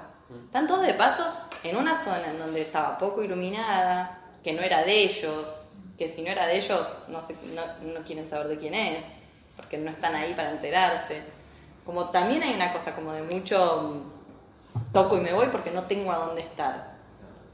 [0.47, 1.25] Están todos de paso
[1.65, 5.53] en una zona en donde estaba poco iluminada, que no era de ellos,
[5.99, 7.63] que si no era de ellos no, se- no,
[7.95, 9.03] no quieren saber de quién es,
[9.57, 11.23] porque no están ahí para enterarse.
[11.85, 13.83] Como también hay una cosa como de mucho
[14.75, 16.95] mm, toco y me voy porque no tengo a dónde estar.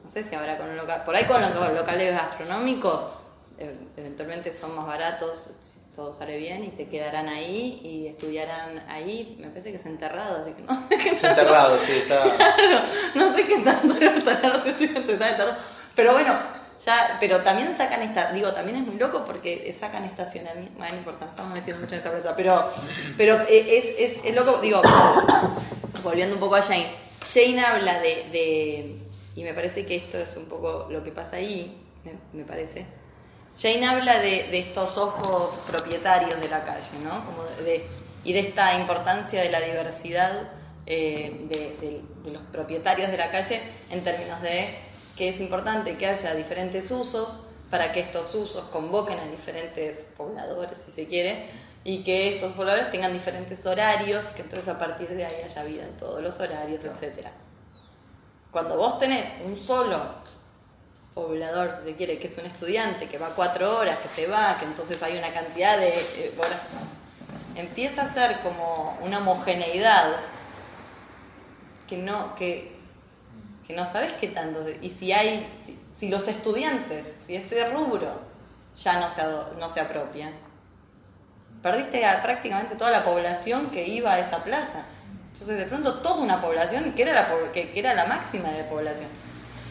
[0.05, 3.05] No sé si habrá con un local, por ahí con los locales gastronómicos,
[3.59, 8.83] eh, eventualmente son más baratos, si todo sale bien, y se quedarán ahí y estudiarán
[8.89, 9.37] ahí.
[9.39, 12.23] Me parece que es enterrado, así que no sé qué es enterrado, sí, está...
[12.37, 15.57] Claro, no sé qué tanto los estudiantes están enterrados.
[15.95, 16.35] Pero bueno,
[16.87, 20.99] ya, pero también sacan esta, digo, también es muy loco porque sacan estacionamiento, bueno, no
[21.01, 22.71] importa, estamos metiendo mucho en esa plaza, pero,
[23.17, 24.81] pero eh, es, es, es loco, digo,
[26.03, 26.91] volviendo un poco a Jane,
[27.33, 28.97] Jane habla de, de,
[29.37, 31.77] y me parece que esto es un poco lo que pasa ahí,
[32.33, 32.87] me, parece.
[33.61, 37.27] Jane habla de, de estos ojos propietarios de la calle, ¿no?
[37.27, 37.85] Como de,
[38.25, 40.49] y de esta importancia de la diversidad
[40.87, 41.77] eh, de-
[42.25, 44.77] de los propietarios de la calle en términos de
[45.21, 50.81] que es importante que haya diferentes usos para que estos usos convoquen a diferentes pobladores,
[50.81, 51.51] si se quiere,
[51.85, 55.85] y que estos pobladores tengan diferentes horarios, que entonces a partir de ahí haya vida
[55.85, 57.33] en todos los horarios, etcétera.
[58.51, 60.01] Cuando vos tenés un solo
[61.13, 64.57] poblador, si se quiere, que es un estudiante, que va cuatro horas, que se va,
[64.59, 66.63] que entonces hay una cantidad de eh, horas,
[67.57, 70.17] empieza a ser como una homogeneidad
[71.87, 72.80] que no, que,
[73.71, 75.47] que no sabes qué tanto, y si hay,
[75.99, 78.21] si, los estudiantes, si ese rubro
[78.83, 79.23] ya no se,
[79.59, 80.33] no se apropia,
[81.63, 84.85] perdiste a prácticamente toda la población que iba a esa plaza.
[85.33, 88.65] Entonces, de pronto, toda una población que era la, que, que era la máxima de
[88.65, 89.09] población.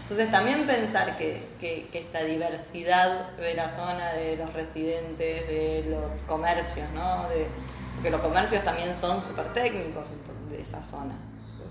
[0.03, 5.85] Entonces, también pensar que, que- que esta diversidad de la zona, de los residentes, de
[5.89, 7.27] los comercios, ¿no?
[7.29, 7.47] De,
[7.95, 10.05] porque los comercios también son súper técnicos
[10.49, 11.13] de esa zona.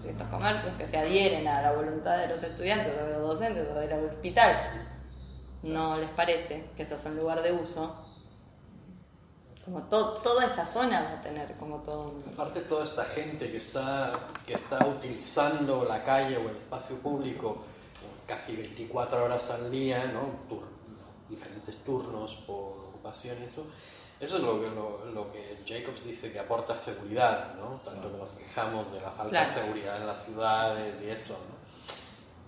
[0.09, 3.69] Estos comercios que se adhieren a la voluntad de los estudiantes o de los docentes
[3.71, 4.87] o del hospital,
[5.63, 8.05] no les parece que ese es un lugar de uso,
[9.65, 12.25] como to- toda esa zona va a tener como todo un...
[12.33, 17.65] Aparte toda esta gente que está, que está utilizando la calle o el espacio público
[18.01, 20.23] pues, casi 24 horas al día, ¿no?
[20.49, 20.69] Tur-
[21.29, 23.67] diferentes turnos por ocupación, eso,
[24.21, 27.81] eso es lo que, lo, lo que Jacobs dice que aporta seguridad, ¿no?
[27.85, 29.49] Tanto que nos quejamos de la falta Claro.
[29.49, 31.59] de seguridad en las ciudades y eso, ¿no?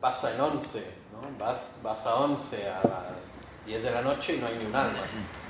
[0.00, 0.78] Pasa en 11,
[1.12, 1.38] ¿no?
[1.38, 4.74] Vas, vas a 11 a las 10 de la noche y no hay ni un
[4.74, 5.02] alma.
[5.02, 5.40] ¿no?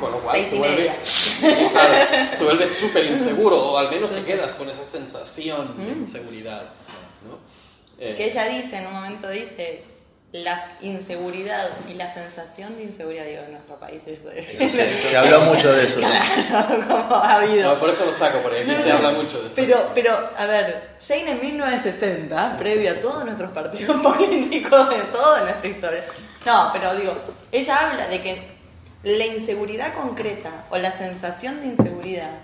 [0.00, 0.92] Con lo cual se vuelve,
[1.72, 6.00] claro, se vuelve súper inseguro, o al menos te quedas con esa sensación de Mm.
[6.02, 6.62] inseguridad.
[7.26, 7.38] ¿no?
[7.98, 9.84] Eh, Que ella dice, en un momento dice,
[10.36, 15.40] la inseguridad y la sensación de inseguridad, digo, en nuestro país es Se, se habló
[15.52, 16.00] mucho de eso.
[16.00, 16.08] ¿no?
[16.08, 17.72] Claro, como ha habido.
[17.74, 19.52] no, por eso lo saco, porque aquí se habla mucho de esto.
[19.54, 25.40] Pero, pero, a ver, Jane en 1960, previo a todos nuestros partidos políticos, de toda
[25.42, 26.04] nuestra historia.
[26.44, 27.16] No, pero digo,
[27.52, 28.42] ella habla de que
[29.04, 32.38] la inseguridad concreta o la sensación de inseguridad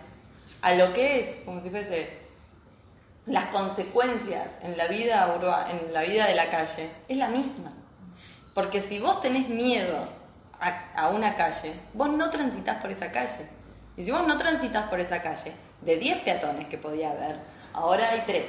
[0.62, 2.20] a lo que es, como si fuese
[3.26, 7.72] las consecuencias en la vida urba- en la vida de la calle es la misma.
[8.54, 10.08] Porque si vos tenés miedo
[10.60, 13.48] a, a una calle, vos no transitas por esa calle.
[13.96, 17.36] Y si vos no transitas por esa calle, de 10 peatones que podía haber,
[17.72, 18.44] ahora hay 3.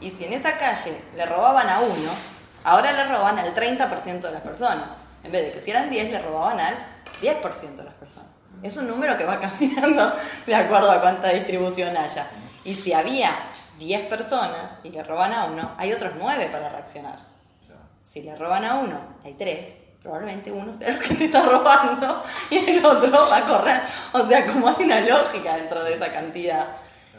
[0.00, 2.10] Y si en esa calle le robaban a uno,
[2.64, 4.88] ahora le roban al 30% de las personas.
[5.22, 6.74] En vez de que si eran 10, le robaban al
[7.20, 8.30] 10% de las personas.
[8.62, 10.14] Es un número que va cambiando
[10.46, 12.28] de acuerdo a cuánta distribución haya.
[12.64, 13.36] Y si había
[13.78, 17.31] 10 personas y le roban a uno, hay otros 9 para reaccionar.
[18.12, 22.24] Si le roban a uno, hay 3, probablemente uno sea el que te está robando
[22.50, 23.80] y el otro va a correr.
[24.12, 26.66] O sea, como hay una lógica dentro de esa cantidad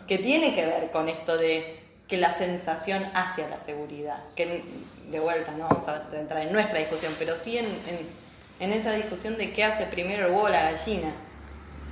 [0.08, 4.64] que tiene que ver con esto de que la sensación hacia la seguridad, que
[5.10, 8.24] de vuelta no vamos a entrar en nuestra discusión, pero sí en, en-
[8.60, 11.10] en esa discusión de qué hace primero el huevo o la gallina,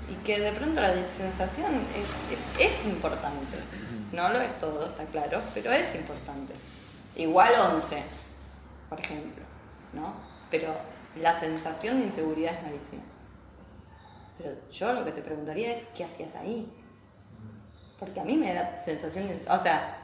[0.10, 3.58] y que de pronto la sensación es, es, es importante,
[4.12, 6.54] no lo es todo, está claro, pero es importante.
[7.16, 8.04] Igual 11,
[8.92, 9.46] por ejemplo,
[9.94, 10.14] ¿no?
[10.50, 10.74] Pero
[11.16, 13.04] la sensación de inseguridad es malísima.
[14.38, 16.70] Pero yo lo que te preguntaría es, ¿qué hacías ahí?
[17.98, 19.46] Porque a mí me da sensación de...
[19.50, 19.98] O sea,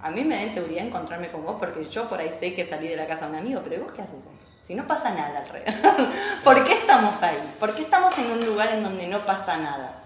[0.00, 2.86] a mí me da inseguridad encontrarme con vos porque yo por ahí sé que salí
[2.86, 4.38] de la casa de un amigo, pero ¿y vos qué haces ahí?
[4.68, 6.08] Si no pasa nada alrededor.
[6.44, 7.56] ¿Por qué estamos ahí?
[7.58, 10.04] ¿Por qué estamos en un lugar en donde no pasa nada?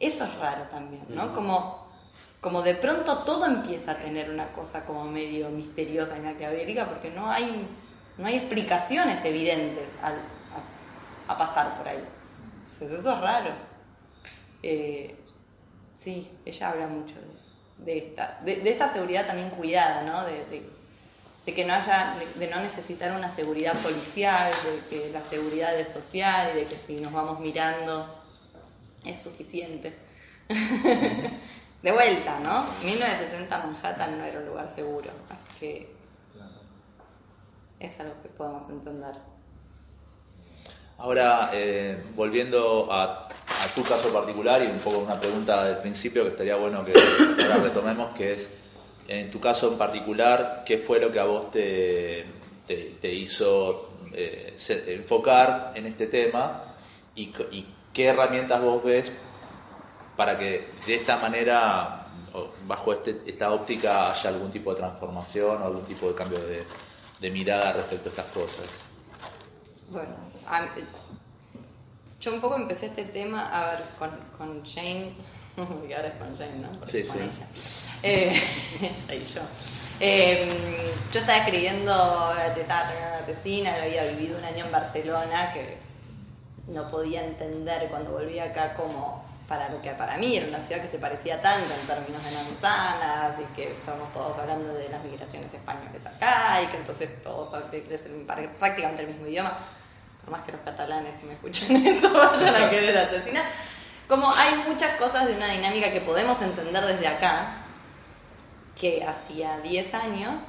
[0.00, 1.32] Eso es raro también, ¿no?
[1.32, 1.87] Como,
[2.40, 7.10] como de pronto todo empieza a tener una cosa como medio misteriosa y maquiavélica porque
[7.10, 7.66] no hay,
[8.16, 10.14] no hay explicaciones evidentes al,
[11.28, 12.02] a, a pasar por ahí.
[12.72, 13.50] Entonces eso es raro.
[14.62, 15.16] Eh,
[16.02, 17.14] sí, ella habla mucho
[17.78, 20.24] de, de esta, de, de esta seguridad también cuidada, ¿no?
[20.24, 20.78] De, de-
[21.54, 26.54] que no haya, de, no necesitar una seguridad policial, de que la seguridad es social
[26.54, 28.22] de que si nos vamos mirando
[29.02, 29.94] es suficiente.
[31.82, 32.66] de vuelta, ¿no?
[32.84, 35.92] 1960 Manhattan no era un lugar seguro, así que
[37.80, 39.14] es algo que podemos entender.
[40.98, 46.24] Ahora, eh, volviendo a, a tu caso particular y un poco una pregunta del principio
[46.24, 46.92] que estaría bueno que
[47.42, 48.50] ahora retomemos, que es,
[49.06, 52.26] en tu caso en particular, ¿qué fue lo que a vos te,
[52.66, 56.64] te, te hizo eh, se- enfocar en este tema
[57.14, 57.32] y
[57.92, 59.12] qué herramientas vos ves
[60.18, 62.06] para que de esta manera,
[62.66, 66.64] bajo este- esta óptica, haya algún tipo de transformación o algún tipo de cambio de,
[67.20, 68.66] de mirada respecto a estas cosas?
[69.90, 70.66] Bueno, a-
[72.20, 75.12] yo un poco empecé este tema, a ver, con, con Jane,
[75.88, 76.72] y ahora es con Jane, ¿no?
[76.80, 77.22] Porque Sí, con sí.
[77.22, 77.46] ella.
[78.02, 78.42] Eh,
[79.08, 79.40] ella y yo.
[80.00, 81.92] Eh, yo estaba escribiendo,
[82.56, 85.78] estaba terminando la tesina, había vivido un año en Barcelona, que
[86.66, 90.82] no podía entender cuando volví acá como para lo que para mí era una ciudad
[90.82, 95.02] que se parecía tanto en términos de manzanas y que estábamos todos hablando de las
[95.02, 99.58] migraciones españolas acá y que entonces todos crecen prácticamente el mismo idioma
[100.20, 103.46] por más que los catalanes que me escuchen esto vayan a querer asesinar
[104.06, 107.64] como hay muchas cosas de una dinámica que podemos entender desde acá
[108.76, 110.42] que hacía 10 años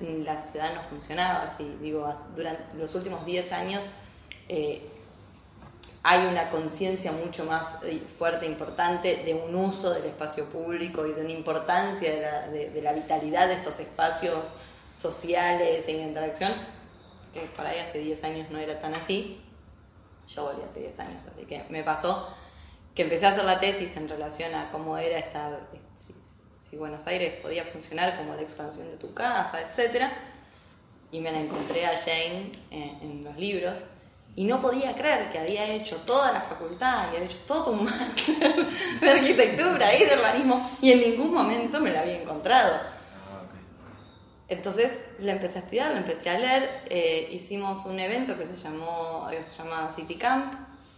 [0.00, 1.76] la ciudad no funcionaba así.
[1.80, 3.84] Digo, durante los últimos 10 años
[4.48, 4.90] eh,
[6.08, 11.12] hay una conciencia mucho más eh, fuerte importante de un uso del espacio público y
[11.12, 14.38] de una importancia de la, de- de la vitalidad de estos espacios
[15.02, 16.52] sociales e interacción,
[17.34, 19.40] que por ahí hace 10 años no era tan así.
[20.28, 22.28] Yo volví hace 10 años, así que me pasó
[22.94, 25.58] que empecé a hacer la tesis en relación a cómo era esta,
[26.06, 26.14] si,
[26.70, 30.12] si Buenos Aires podía funcionar como la expansión de tu casa, etcétera,
[31.10, 33.78] y me la encontré a Jane en, en los libros
[34.36, 37.84] y no podía creer que había hecho toda la facultad y había hecho todo un
[37.86, 38.66] máster
[39.00, 42.74] de arquitectura y de urbanismo y en ningún momento me la había encontrado.
[42.74, 43.42] Ah.
[44.48, 48.56] Entonces la empecé a estudiar, la empecé a leer, eh, hicimos un evento que se
[48.58, 50.52] llamó, que se llama City Camp,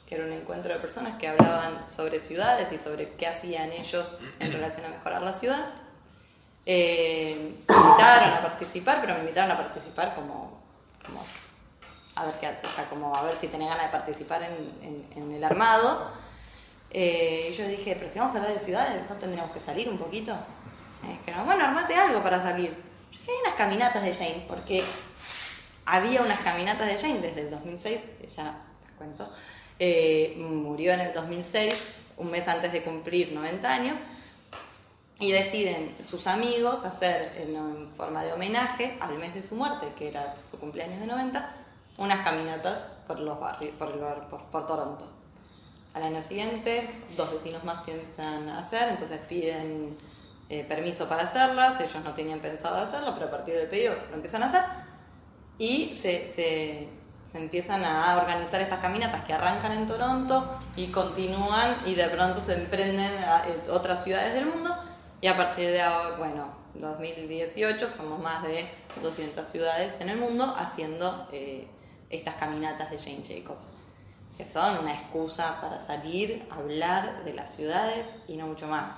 [0.05, 4.13] que era un encuentro de personas que hablaban sobre ciudades y sobre qué hacían ellos
[4.41, 5.67] en relación a mejorar la ciudad.
[6.67, 10.61] Eh, me invitaron a participar, pero me invitaron a participar como,
[11.07, 11.25] como
[12.21, 15.07] a ver qué, o sea, como a ver si tenía ganas de participar en, en-
[15.17, 16.11] en el armado.
[16.91, 19.89] Eh, y yo dije, pero si vamos a hablar de ciudades, ¿no tendríamos que salir
[19.89, 20.35] un poquito?
[21.45, 22.71] Bueno, armate algo para salir.
[23.13, 24.85] Yo dije, hay unas caminatas de Jane, porque
[25.85, 29.31] había unas caminatas de Jane desde el 2006, que ya les cuento.
[29.79, 31.75] Eh, murió en el 2006,
[32.17, 33.99] un mes antes de cumplir 90 años,
[35.21, 39.87] y deciden sus amigos hacer en, en forma de homenaje al mes de su muerte,
[39.99, 41.55] que era su cumpleaños de 90,
[41.99, 45.05] unas caminatas por los barrios, por, el bar- por, por Toronto.
[45.95, 49.99] Al año siguiente, dos vecinos más piensan hacer, entonces piden
[50.49, 54.15] eh, permiso para hacerlas, ellos no tenían pensado hacerlo, pero a partir del pedido lo
[54.17, 54.63] empiezan a hacer
[55.59, 56.89] y se, se,
[57.33, 62.41] se empiezan a organizar estas caminatas que arrancan en Toronto y continúan y de pronto
[62.41, 64.75] se emprenden a eh, otras ciudades del mundo
[65.21, 68.69] y a partir de ahora, bueno, 2018 somos más de
[69.03, 71.67] 200 ciudades en el mundo haciendo eh,
[72.11, 73.67] estas caminatas de Jane Jacobs,
[74.37, 78.95] que son una excusa para salir, hablar de las ciudades y no mucho más.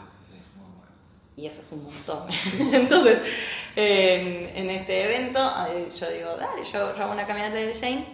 [1.37, 2.29] Y eso es un montón.
[2.73, 3.19] Entonces,
[3.75, 5.41] en, en este evento,
[5.99, 8.07] yo digo, dale, yo, yo hago una caminata de Jane.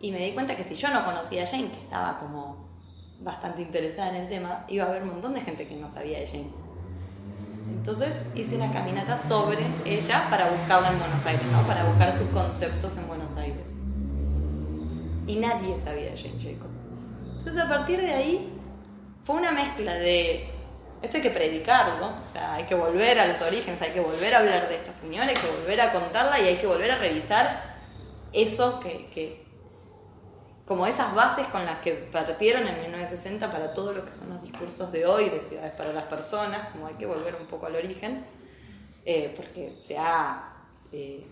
[0.00, 2.68] Y me di cuenta que si yo no conocía a Jane, que estaba como
[3.20, 6.18] bastante interesada en el tema, iba a haber un montón de gente que no sabía
[6.20, 6.50] de Jane.
[7.68, 11.66] Entonces hice una caminata sobre ella para buscarla en Buenos Aires, ¿no?
[11.66, 13.19] Para buscar sus conceptos en Buenos Aires.
[15.30, 16.88] Y nadie sabía de Jane Jacobs.
[17.38, 18.52] Entonces a partir de ahí
[19.22, 20.50] fue una mezcla de
[21.02, 24.34] esto hay que predicarlo, o sea, hay que volver a los orígenes, hay que volver
[24.34, 26.98] a hablar de esta señora, hay que volver a contarla y hay que volver a
[26.98, 27.78] revisar
[28.32, 29.46] eso que, que
[30.66, 34.42] como esas bases con las que partieron en 1960 para todo lo que son los
[34.42, 37.76] discursos de hoy de ciudades para las personas, como hay que volver un poco al
[37.76, 38.26] origen,
[39.04, 40.54] eh, porque se ha
[40.90, 41.24] eh,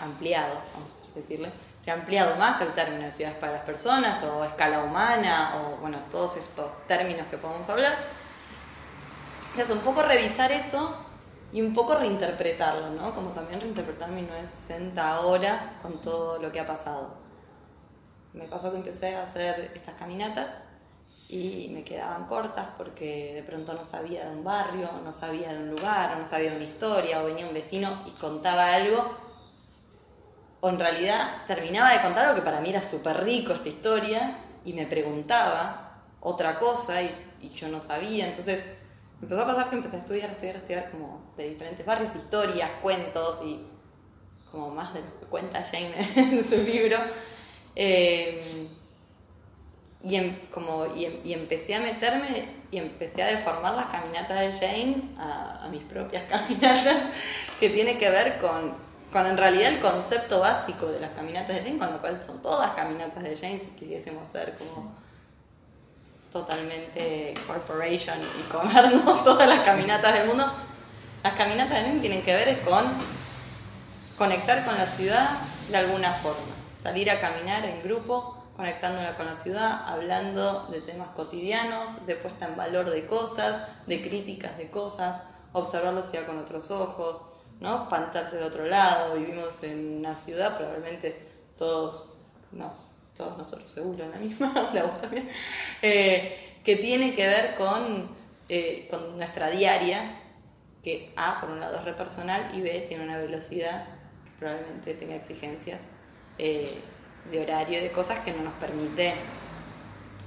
[0.00, 1.50] ampliado, vamos a decirle,
[1.84, 5.76] se ha ampliado más el término de ciudades para las personas o escala humana o
[5.80, 7.98] bueno, todos estos términos que podemos hablar.
[9.56, 10.96] Es un poco revisar eso
[11.52, 13.14] y un poco reinterpretarlo, ¿no?
[13.14, 17.14] Como también reinterpretar 1960 ahora con todo lo que ha pasado.
[18.32, 20.54] Me pasó que empecé a hacer estas caminatas
[21.28, 25.58] y me quedaban cortas porque de pronto no sabía de un barrio, no sabía de
[25.58, 29.16] un lugar, no sabía de una historia, o venía un vecino y contaba algo,
[30.60, 34.38] o en realidad terminaba de contar algo que para mí era súper rico esta historia
[34.64, 37.14] y me preguntaba otra cosa y,
[37.54, 38.64] yo no sabía, entonces
[39.22, 43.38] empezó a pasar que empecé a estudiar, estudiar, estudiar como de diferentes barrios, historias, cuentos
[43.44, 43.60] y
[44.50, 46.98] como más de lo que cuenta Jane en su libro.
[47.76, 48.68] Eh,
[50.02, 54.40] y, em- como, y, em- y empecé a meterme y empecé a deformar las caminatas
[54.40, 57.12] de Jane a, a mis propias caminatas,
[57.58, 58.74] que tiene que ver con,
[59.12, 62.40] con en realidad el concepto básico de las caminatas de Jane, con lo cual son
[62.42, 64.92] todas caminatas de Jane si quisiésemos ser como
[66.32, 70.46] totalmente corporation y comernos todas las caminatas del mundo.
[71.22, 72.84] Las caminatas de Jane tienen que ver con
[74.16, 75.38] conectar con la ciudad
[75.70, 81.08] de alguna forma, salir a caminar en grupo, conectándola con la ciudad, hablando de temas
[81.16, 86.38] cotidianos, de puesta en valor de cosas, de críticas de cosas, observar la ciudad con
[86.38, 87.22] otros ojos,
[87.60, 87.88] ¿no?
[87.88, 91.16] Pantarse de otro lado, vivimos en una ciudad, probablemente
[91.58, 92.08] todos,
[92.52, 92.72] no,
[93.16, 94.72] todos nosotros seguro en la misma,
[95.82, 98.08] eh, que tiene que ver con,
[98.48, 100.16] eh, con nuestra diaria,
[100.82, 103.84] que A, por un lado es re personal, y B, tiene una velocidad
[104.24, 105.82] que probablemente tenga exigencias
[106.38, 106.80] eh,
[107.30, 109.14] de horario de cosas que no nos permite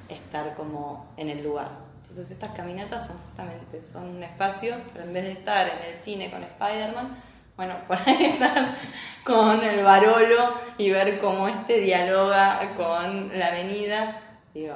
[0.09, 1.92] estar como en el lugar.
[2.14, 5.97] Entonces estas caminatas son justamente, son un espacio, pero en vez de estar en el
[5.97, 7.24] cine con Spider-Man,
[7.57, 8.78] bueno, por ahí estar
[9.26, 14.22] con el Barolo y ver cómo este dialoga con la avenida,
[14.53, 14.76] digo,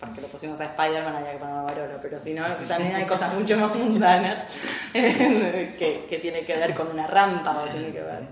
[0.00, 3.04] porque lo pusimos a Spider-Man había que poner a Barolo, pero si no, también hay
[3.06, 4.42] cosas mucho más mundanas
[4.92, 8.22] que, que tiene que ver con una rampa o tiene que ver...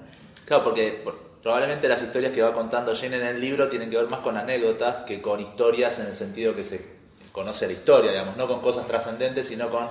[0.46, 3.98] Claro, porque por- probablemente las historias que va contando Jane en el libro tienen que
[3.98, 6.97] ver más con anécdotas que con historias en el sentido que se
[7.38, 9.86] conoce la historia, digamos, no con cosas trascendentes, sino con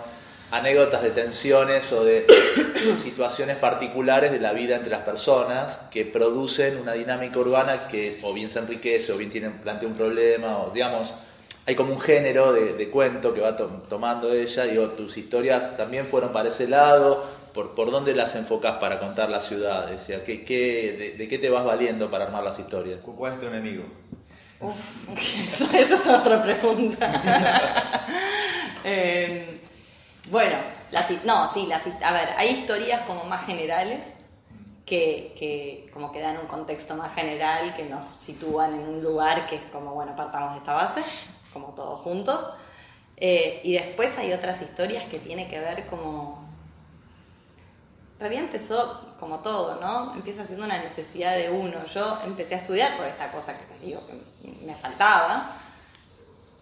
[0.52, 2.26] anécdotas de tensiones o de
[3.04, 8.34] situaciones particulares de la vida entre las personas que producen una dinámica urbana que o
[8.34, 11.14] bien se enriquece o bien tiene, plantea un problema o digamos
[11.66, 15.76] hay como un género de, cuento que va to- tomando ella y o tus historias
[15.76, 20.24] también fueron para ese lado por, por dónde las enfocas para contar la ciudad decía
[20.24, 23.48] ¿qué, qué, de, qué te vas valiendo para armar las historias ¿Cu- ¿Cuál es tu
[23.48, 23.84] enemigo?
[24.60, 24.76] Uf,
[25.74, 28.04] eso es otra pregunta.
[28.90, 29.60] Eh,
[30.30, 30.56] bueno,
[30.92, 34.14] las, no, sí, las, a ver, hay historias como más generales
[34.86, 39.48] que, que como que dan un contexto más general, que nos sitúan en un lugar
[39.48, 41.04] que es como, bueno, partamos de esta base,
[41.52, 42.48] como todos juntos.
[43.18, 46.47] Eh, y después hay otras historias que tiene que ver como...
[48.18, 50.16] En realidad empezó como todo, ¿no?
[50.16, 51.86] Empieza siendo una necesidad de uno.
[51.94, 55.58] Yo empecé a estudiar por esta cosa que les digo que me faltaba.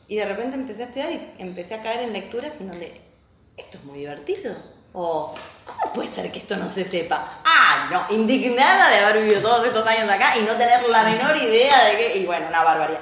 [0.09, 3.01] Y de repente empecé a estudiar y empecé a caer en lecturas en donde
[3.55, 4.53] esto es muy divertido.
[4.91, 5.33] O,
[5.65, 7.39] ¿cómo puede ser que esto no se sepa?
[7.45, 11.37] Ah, no, indignada de haber vivido todos estos años acá y no tener la menor
[11.37, 12.17] idea de que.
[12.17, 13.01] Y bueno, una barbaridad.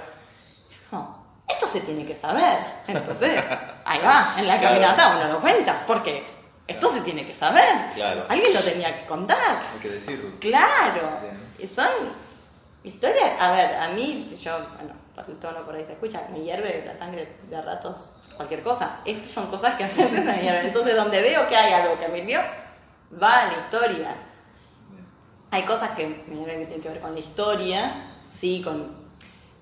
[0.91, 2.59] No, esto se tiene que saber.
[2.87, 3.43] Entonces,
[3.83, 6.23] ahí va, en la caminata uno lo cuenta, porque
[6.67, 7.93] esto se tiene que saber.
[7.95, 8.25] Claro.
[8.29, 9.63] Alguien lo tenía que contar.
[9.73, 10.31] Hay que decirlo.
[10.39, 11.19] Claro.
[11.21, 11.53] Bien.
[11.59, 11.89] Y son
[12.83, 16.41] historias, a ver, a mí, yo, bueno, por el tono por ahí se escucha, me
[16.41, 18.99] hierve la sangre de ratos, cualquier cosa.
[19.05, 20.67] Estas son cosas que a veces me hierven.
[20.67, 22.41] Entonces, donde veo que hay algo que me hirvió,
[23.21, 24.15] va a la historia.
[25.51, 27.93] Hay cosas que me hierven que tienen que ver con la historia,
[28.39, 29.03] sí, con...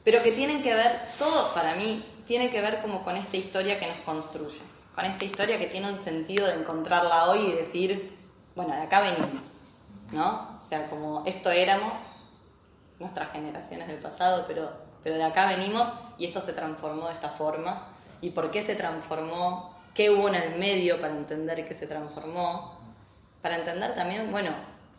[0.03, 3.79] Pero que tienen que ver, todo para mí, tiene que ver como con esta historia
[3.79, 4.61] que nos construye.
[4.95, 8.17] Con esta historia que tiene un sentido de encontrarla hoy y decir,
[8.55, 9.57] bueno, de acá venimos,
[10.11, 10.59] ¿no?
[10.61, 11.93] O sea, como esto éramos,
[12.99, 14.71] nuestras generaciones del pasado, pero,
[15.03, 17.87] pero de acá venimos y esto se transformó de esta forma.
[18.21, 19.77] ¿Y por qué se transformó?
[19.93, 22.79] ¿Qué hubo en el medio para entender que se transformó?
[23.41, 24.51] Para entender también, bueno,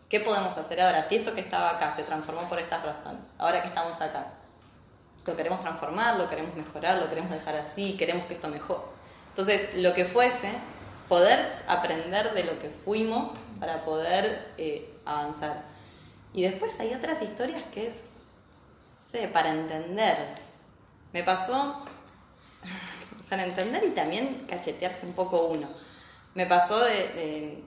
[0.08, 1.08] ¿qué podemos hacer ahora?
[1.08, 4.32] Si esto que estaba acá se transformó por estas razones, ahora que estamos acá,
[5.24, 8.91] lo queremos transformar, lo queremos mejorar, lo queremos dejar así, queremos que esto mejore.
[9.32, 10.52] Entonces, lo que fuese,
[11.08, 15.62] poder aprender de lo que fuimos para poder eh, avanzar.
[16.34, 20.36] Y después hay otras historias que es, no sé, para entender.
[21.12, 21.84] Me pasó,
[23.30, 25.68] para entender y también cachetearse un poco uno.
[26.34, 27.64] Me pasó de, de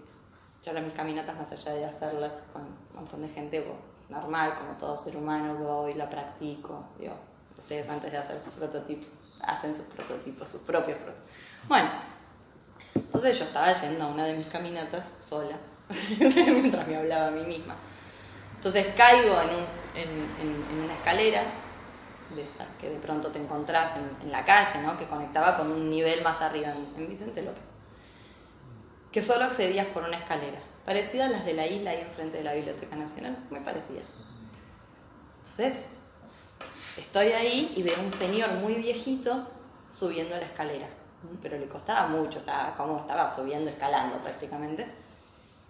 [0.65, 3.77] yo mis caminatas, más allá de hacerlas con un montón de gente pues,
[4.09, 6.83] normal, como todo ser humano, voy, la practico.
[6.99, 7.13] Digo,
[7.57, 9.07] ustedes antes de hacer sus prototipos,
[9.41, 11.31] hacen sus prototipos, sus propios prototipos.
[11.67, 11.89] Bueno,
[12.93, 15.57] entonces yo estaba yendo a una de mis caminatas sola,
[16.19, 17.75] mientras me hablaba a mí misma.
[18.55, 21.43] Entonces caigo en, un- en- en- en una escalera,
[22.35, 24.97] de estas que de pronto te encontrás en, la calle, ¿no?
[24.97, 27.61] que conectaba con un nivel más arriba en Vicente López,
[29.11, 32.43] que solo accedías por una escalera, parecida a las de la isla ahí enfrente de
[32.43, 34.01] la Biblioteca Nacional, muy parecida.
[35.37, 35.85] Entonces,
[36.97, 39.47] estoy ahí y veo un señor muy viejito
[39.93, 40.87] subiendo la escalera,
[41.41, 44.85] pero le costaba mucho, estaba como estaba subiendo, escalando prácticamente.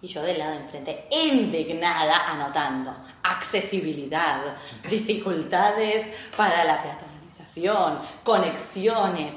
[0.02, 4.56] Y yo del lado de enfrente, indignada, anotando accesibilidad,
[4.90, 6.06] dificultades
[6.36, 9.34] para la peatonalización, conexiones.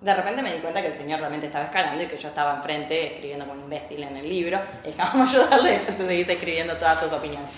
[0.00, 2.56] De repente me di cuenta que el señor realmente estaba escalando y que yo estaba
[2.56, 4.60] enfrente escribiendo como un imbécil en el libro.
[4.84, 7.50] Y dije, vamos a ayudarle, entonces seguís escribiendo todas tus opiniones.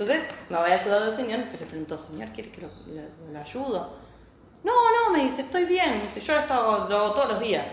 [0.00, 2.68] Entonces me voy a ayudar al señor, pero le pregunto, señor, ¿quiere que lo,
[3.32, 3.98] lo- ayudo?
[4.64, 6.00] No, no, me dice, estoy bien.
[6.02, 7.66] Dice, yo esto hago- lo hago todos los días.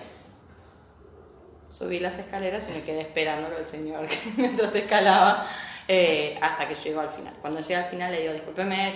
[1.69, 4.07] Subí las escaleras y me quedé esperándolo el señor
[4.37, 5.47] mientras escalaba
[5.87, 7.33] eh, hasta que llegó al final.
[7.39, 8.93] Cuando llegué al final le digo, discúlpeme,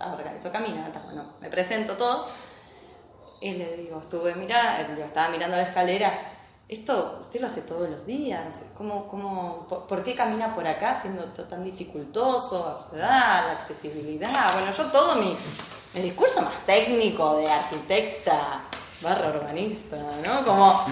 [0.00, 2.28] organizo caminatas, bueno, me presento todo
[3.40, 6.35] y le digo, estuve mirando, estaba mirando la escalera,
[6.68, 11.24] esto usted lo hace todos los días, ¿Cómo, cómo, por, qué camina por acá siendo
[11.24, 14.52] tan dificultoso a su edad, la accesibilidad?
[14.54, 15.36] Bueno, yo todo mi,
[15.94, 18.62] mi discurso más técnico de arquitecta
[19.00, 20.44] barra urbanista, ¿no?
[20.44, 20.84] Como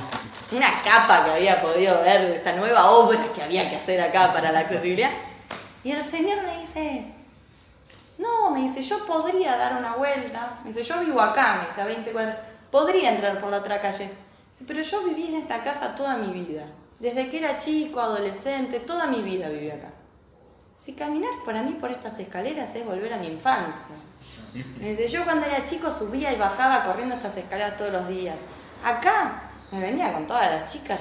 [0.52, 4.32] una capa que había podido ver de esta nueva obra que había que hacer acá
[4.32, 5.10] para la accesibilidad.
[5.82, 7.04] Y el señor me dice,
[8.18, 10.60] no, me dice, yo podría dar una vuelta.
[10.62, 12.38] Me dice, yo vivo acá, me dice, a 20 cuadras.
[12.70, 14.23] Podría entrar por la otra calle.
[14.66, 16.66] Pero yo viví en esta casa toda mi vida.
[16.98, 19.90] Desde que era chico, adolescente, toda mi vida viví acá.
[20.78, 23.96] Si caminar para mí por estas escaleras es volver a mi infancia.
[24.52, 28.36] Dice, yo cuando era chico subía y bajaba corriendo estas escaleras todos los días.
[28.84, 29.42] Acá
[29.72, 31.00] me venía con todas las chicas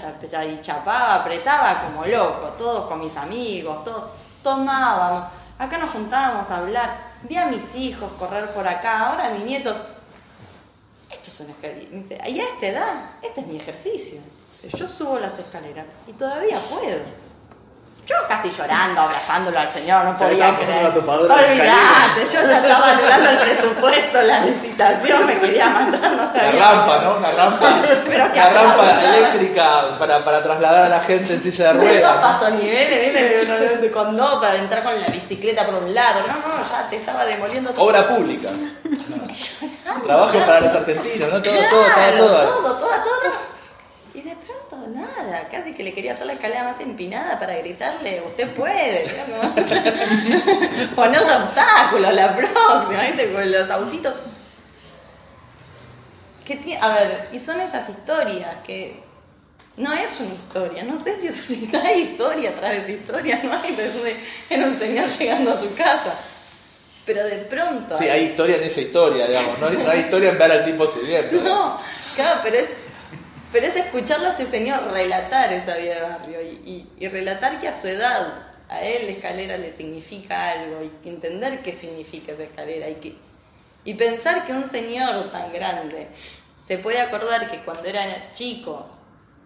[0.49, 4.05] y chapaba, apretaba como loco, todos con mis amigos, todos
[4.41, 5.31] tomábamos.
[5.59, 7.13] Acá nos juntábamos a hablar.
[7.23, 9.79] Vi a mis hijos correr por acá, ahora mis nietos.
[11.13, 11.89] Esto es un ejercicio.
[11.91, 14.21] Me dice, y a esta edad, este es mi ejercicio.
[14.75, 17.01] Yo subo las escaleras y todavía puedo.
[18.05, 20.83] Yo casi llorando, abrazándolo al señor, no podía creer.
[20.83, 26.51] la Olvidate, yo ya estaba anulando el presupuesto, la licitación, me quería mandar, no La
[26.51, 27.15] rampa, ¿no?
[27.17, 27.75] Una rampa,
[28.05, 32.11] Pero que rampa eléctrica para, para trasladar a la gente en silla de De esos
[32.11, 32.21] ruedas.
[32.33, 33.01] pasoniveles,
[33.39, 33.77] ¿viste?
[33.77, 36.21] De- Con no, para entrar con la bicicleta por un lado.
[36.27, 37.85] No, no, ya te estaba demoliendo todo.
[37.85, 38.49] Obra pública.
[40.05, 41.41] Trabajo para los argentinos, ¿no?
[41.41, 42.61] Todo, Claro, todo, todo, todo.
[42.61, 43.52] todo, todo, todo.
[44.15, 48.21] Y de pronto nada, casi que le quería hacer la escalera más empinada para gritarle,
[48.27, 49.11] usted puede.
[49.27, 49.55] ¿no?
[50.95, 53.33] Ponerle obstáculos la próxima, ¿viste?
[53.33, 54.13] Con los autitos.
[56.45, 58.99] Que a ver, y son esas historias que
[59.77, 62.91] no es una historia, no sé si es una historia, hay historia atrás de esa
[62.91, 64.17] historia, no hay, es un-
[64.57, 66.15] era un señor llegando a su casa.
[67.05, 67.97] Pero de pronto...
[67.97, 69.59] Sí, hay historia en esa historia, digamos.
[69.59, 71.41] No hay, no hay historia en ver al tipo sirviendo.
[71.43, 71.79] No,
[72.15, 72.69] claro, pero es,
[73.53, 77.79] pero es escucharlo a este señor relatar esa vida de barrio y, relatar que a
[77.79, 82.89] su edad, a él la escalera le significa algo y entender qué significa esa escalera
[82.89, 83.15] y
[83.85, 86.07] Y pensar que un señor tan grande
[86.67, 88.87] se puede acordar que cuando era chico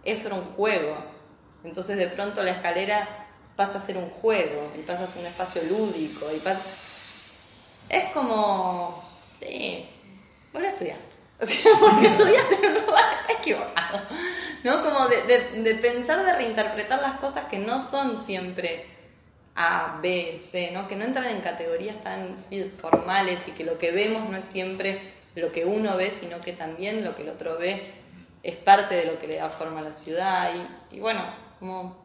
[0.06, 0.98] eso era un juego,
[1.66, 3.28] entonces de pronto la escalera
[3.58, 6.62] pasa a ser un juego y pasa a ser un espacio lúdico y pasa...
[7.90, 9.04] Es como,
[9.40, 9.86] sí,
[10.54, 11.07] volví a estudiar.
[11.80, 13.06] Porque estudiaste en un lugar
[13.40, 14.02] equivocado.
[14.64, 14.84] ¿No?
[14.84, 15.22] Como de,
[15.64, 18.86] de- pensar, de reinterpretar las cosas que no son siempre
[19.56, 20.88] A, B, C, ¿no?
[20.88, 22.44] Que no entran en categorías tan
[22.82, 26.54] formales y que lo que vemos no es siempre lo que uno ve, sino que
[26.54, 27.84] también lo que el otro ve
[28.44, 30.52] es parte de lo que le da forma a la ciudad.
[30.92, 31.24] Y, y bueno,
[31.60, 31.96] como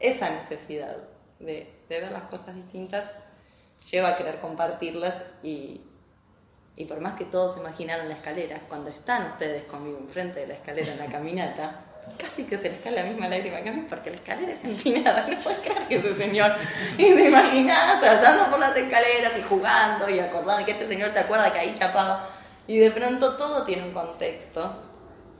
[0.00, 0.96] esa necesidad
[1.38, 3.08] de, de ver las cosas distintas
[3.90, 5.80] lleva a querer compartirlas y,
[6.76, 10.54] y por más que todos imaginaron la escalera, cuando están ustedes conmigo enfrente de la
[10.54, 11.84] escalera en la caminata,
[12.18, 14.64] casi que se les cae la misma lágrima que a mí, porque la escalera es
[14.64, 16.52] empinada, no puedes creer que ese señor,
[16.96, 21.18] y se imaginaba tratando por las escaleras y jugando y acordando que este señor se
[21.18, 22.28] acuerda que ahí chapaba,
[22.66, 24.82] y de pronto todo tiene un contexto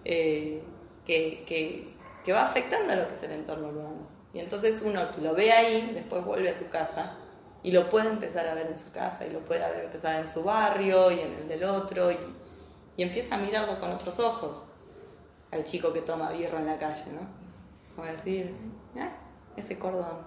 [0.05, 0.63] eh,
[1.07, 4.09] que, que, que va afectando a lo que es el entorno urbano.
[4.33, 7.17] Y entonces uno lo ve ahí, después vuelve a su casa
[7.63, 10.29] y lo puede empezar a ver en su casa y lo puede ver empezar en
[10.29, 12.19] su barrio y en el del otro y,
[12.97, 14.67] y empieza a mirarlo con otros ojos
[15.51, 17.21] al chico que toma birra en la calle, ¿no?
[17.95, 18.55] Como decir,
[18.97, 19.11] "Ah,
[19.57, 20.19] ese cordón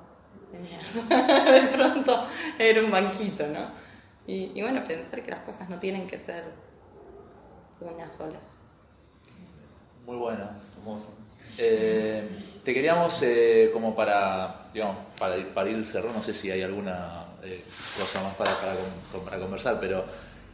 [0.52, 1.52] de mierda".
[1.62, 2.28] de pronto
[2.60, 3.68] era un banquito, ¿no?
[4.26, 6.46] Y, bueno, pensar que las cosas no tienen que ser
[7.82, 8.40] una sola.
[10.06, 10.50] Muy bueno.
[11.58, 12.28] Eh,
[12.64, 16.62] te queríamos, eh, como para, digamos, para ir, para ir cerrando, no sé si hay
[16.64, 17.64] alguna eh,
[18.00, 18.76] cosa más para, para,
[19.26, 20.06] para conversar, pero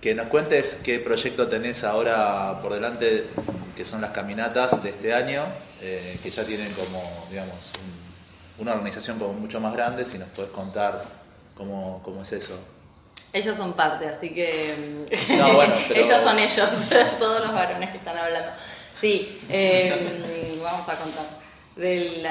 [0.02, 3.28] que nos cuentes qué proyecto tenés ahora por delante,
[3.76, 5.44] que son las caminatas de este año,
[5.82, 10.30] eh, que ya tienen como, digamos, un- una organización como mucho más grande, si nos
[10.30, 11.04] puedes contar
[11.56, 12.58] cómo, cómo es eso.
[13.32, 15.06] Ellos son parte, así que
[15.38, 16.70] No, bueno, pero- ellos son ellos,
[17.20, 18.52] todos los varones que están hablando.
[19.00, 21.39] Sí, eh, vamos a contar.
[21.80, 22.26] Del,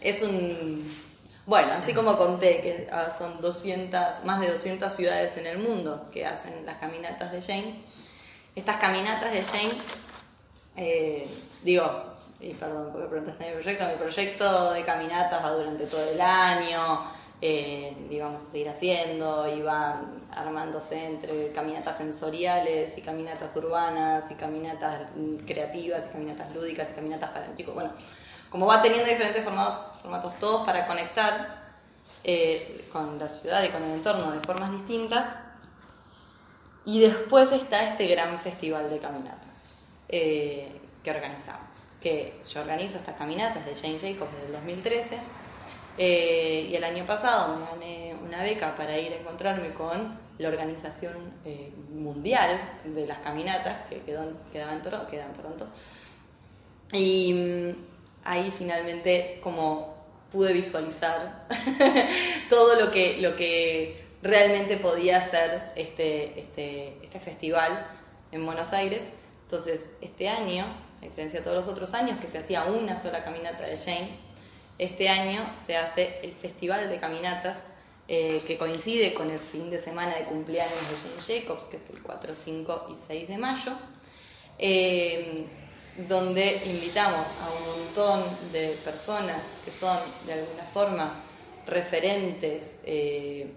[0.00, 0.96] es un...
[1.44, 6.08] Bueno, así como conté que ah, son 200, más de 200 ciudades en el mundo
[6.12, 7.80] que hacen las caminatas de Jane.
[8.54, 9.72] Estas caminatas de Jane,
[10.76, 11.26] eh,
[11.64, 11.84] digo,
[12.38, 17.10] y perdón porque preguntaste mi proyecto, mi proyecto de caminatas va durante todo el año,
[17.40, 24.30] eh, y vamos a seguir haciendo, y van armándose entre caminatas sensoriales y caminatas urbanas
[24.30, 25.08] y caminatas
[25.44, 27.74] creativas y caminatas lúdicas y caminatas para chicos.
[27.74, 27.90] Bueno,
[28.52, 31.62] como va teniendo diferentes formatos, todos para conectar
[32.22, 35.26] eh, con la ciudad y con el entorno de formas distintas.
[36.84, 39.70] Y después está este gran festival de caminatas
[40.10, 40.70] eh,
[41.02, 41.66] que organizamos.
[41.98, 45.18] Que yo organizo estas caminatas de Jane Jacobs desde el 2013.
[45.96, 50.48] eh, y el año pasado me gané una beca para ir a encontrarme con la
[50.48, 51.14] organización
[51.90, 55.68] mundial de las caminatas que quedó, quedaba en Toronto.
[56.92, 57.91] Y mm,
[58.24, 59.92] ahí finalmente como
[60.30, 61.46] pude visualizar
[62.50, 67.86] todo lo que, lo que realmente podía ser este, este, este festival
[68.30, 69.02] en Buenos Aires.
[69.44, 70.64] Entonces, este año,
[71.00, 74.16] a diferencia de todos los otros años que se hacía una sola caminata de Jane,
[74.78, 77.62] este año se hace el Festival de Caminatas
[78.08, 81.90] eh, que coincide con el fin de semana de cumpleaños de Jane Jacobs, que es
[81.90, 83.72] el 4, 5 y 6 de mayo.
[84.58, 85.46] Eh,
[85.96, 91.22] donde invitamos a un montón de personas que son de alguna forma
[91.66, 93.52] referentes eh,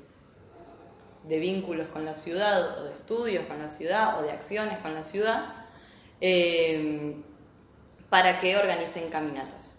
[1.23, 4.93] de vínculos con la ciudad o de estudios con la ciudad o de acciones con
[4.93, 5.65] la ciudad
[6.21, 7.15] eh,
[8.09, 9.73] para que organicen caminatas.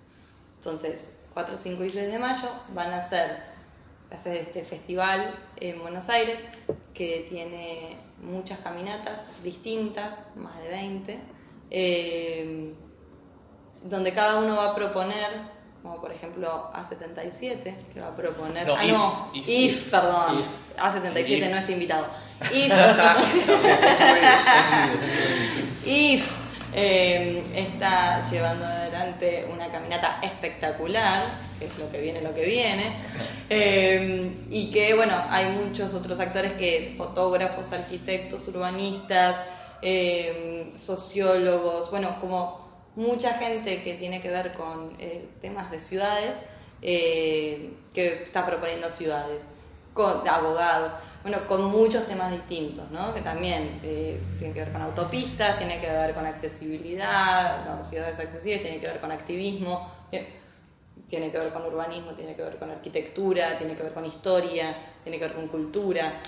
[0.58, 3.42] Entonces, 4, 5 y 6 de mayo van a hacer,
[4.22, 6.40] ser este festival en Buenos Aires
[6.92, 11.20] que tiene muchas caminatas distintas, más de 20,
[11.70, 12.74] eh,
[13.82, 18.66] donde cada uno va a proponer, como por ejemplo A77, que va a proponer...
[18.66, 20.46] No, ah, if, no, if, if, perdón, If.
[20.78, 21.50] A77 If.
[21.50, 22.06] no está invitado.
[25.84, 26.46] If, If
[26.78, 31.22] eh, está llevando adelante una caminata espectacular,
[31.58, 32.96] que es lo que viene, lo que viene,
[33.48, 39.36] eh, y que, bueno, hay muchos otros actores que, fotógrafos, arquitectos, urbanistas,
[39.88, 42.66] eh, sociólogos, bueno, como
[42.96, 46.34] mucha gente que tiene que ver con eh, temas de ciudades,
[46.82, 49.42] eh, que está proponiendo ciudades,
[49.94, 53.14] con abogados, bueno, con muchos temas distintos, ¿no?
[53.14, 58.18] Que también eh, tiene que ver con autopistas, tiene que ver con accesibilidad, no, ciudades
[58.18, 59.88] accesibles, tiene que ver con activismo,
[61.08, 64.76] tiene que ver con urbanismo, tiene que ver con arquitectura, tiene que ver con historia,
[65.04, 66.20] tiene que ver con cultura.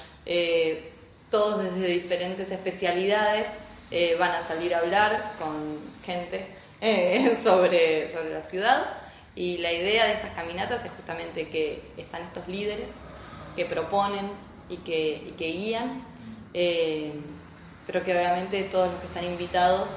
[1.30, 3.46] Todos desde diferentes especialidades
[3.90, 6.46] eh, van a salir a hablar con gente
[6.80, 8.86] eh, sobre, sobre la ciudad.
[9.34, 12.90] Y la idea de estas caminatas es justamente que están estos líderes
[13.54, 14.30] que proponen
[14.68, 16.04] y que, que guían,
[16.54, 17.12] eh,
[17.86, 19.90] pero que obviamente todos los que están invitados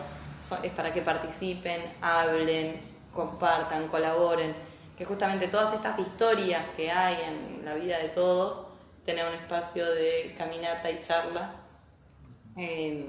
[0.63, 2.82] es para que participen, hablen,
[3.13, 4.53] compartan, colaboren,
[4.97, 8.67] que justamente todas estas historias que hay en la vida de todos,
[9.06, 11.56] tener un espacio de caminata y charla,
[12.58, 13.08] eh,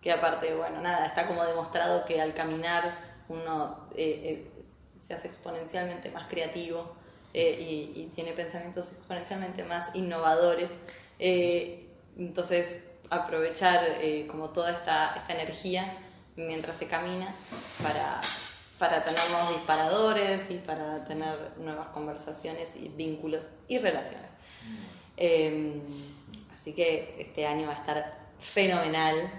[0.00, 2.96] que aparte, bueno, nada, está como demostrado que al caminar
[3.28, 4.50] uno eh, eh,
[5.00, 6.94] se hace exponencialmente más creativo
[7.34, 10.72] eh, y, y tiene pensamientos exponencialmente más innovadores.
[11.18, 15.98] Eh, entonces, aprovechar eh, como toda esta, esta energía
[16.36, 17.34] mientras se camina
[17.82, 18.20] para,
[18.78, 24.32] para tener nuevos disparadores y para tener nuevas conversaciones y vínculos y relaciones.
[25.24, 25.80] Eh,
[26.60, 29.30] así que este año va a estar fenomenal,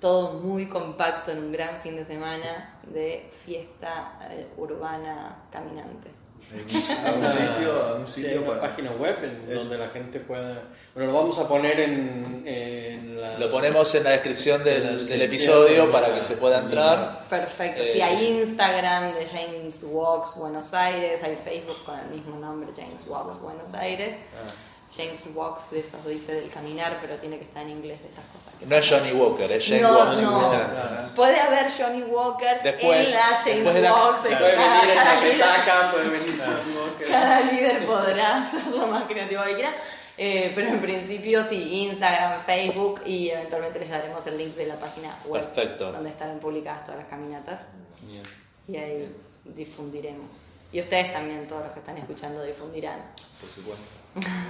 [0.00, 6.10] todo muy compacto en un gran fin de semana de fiesta eh, urbana caminante.
[6.50, 9.76] ¿A un sitio, a un Sí, sitio hay una para- página web en Es- donde
[9.78, 10.62] la gente pueda...
[10.94, 13.38] Bueno, lo vamos a poner en, en la...
[13.38, 16.60] Lo ponemos en la descripción del, la del descripción, episodio para la- que se pueda
[16.60, 17.26] entrar.
[17.28, 22.36] Perfecto, Eh, sí, hay Instagram de James Walks Buenos Aires, hay Facebook con el mismo
[22.38, 24.16] nombre, James Walks Buenos Aires.
[24.34, 24.50] Ah.
[24.96, 28.24] James Walks de esos, dice, del caminar, pero tiene que estar en inglés de estas
[28.26, 28.52] cosas.
[28.58, 28.88] que No es.
[28.90, 30.22] Johnny Walker, es Jane No, Walker.
[30.22, 31.14] no.
[31.14, 34.22] Puede haber Johnny Walker Después- en la James de la- Walks.
[34.22, 34.38] Claro.
[34.38, 38.66] Puede cada- venir en cada la líder- petaca, puede venir en Cada líder podrá hacer
[38.68, 39.74] lo más creativo que quiera.
[40.20, 44.74] Eh, pero en principio sí, Instagram, Facebook y eventualmente les daremos el link de la
[44.80, 45.92] página web Perfecto.
[45.92, 47.60] donde estarán publicadas todas las caminatas
[48.02, 48.24] Bien.
[48.66, 49.14] y ahí
[49.44, 50.26] difundiremos.
[50.72, 53.00] Y ustedes también, todos los que están escuchando, difundirán.
[53.40, 53.84] Por supuesto.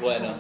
[0.01, 0.37] Bueno,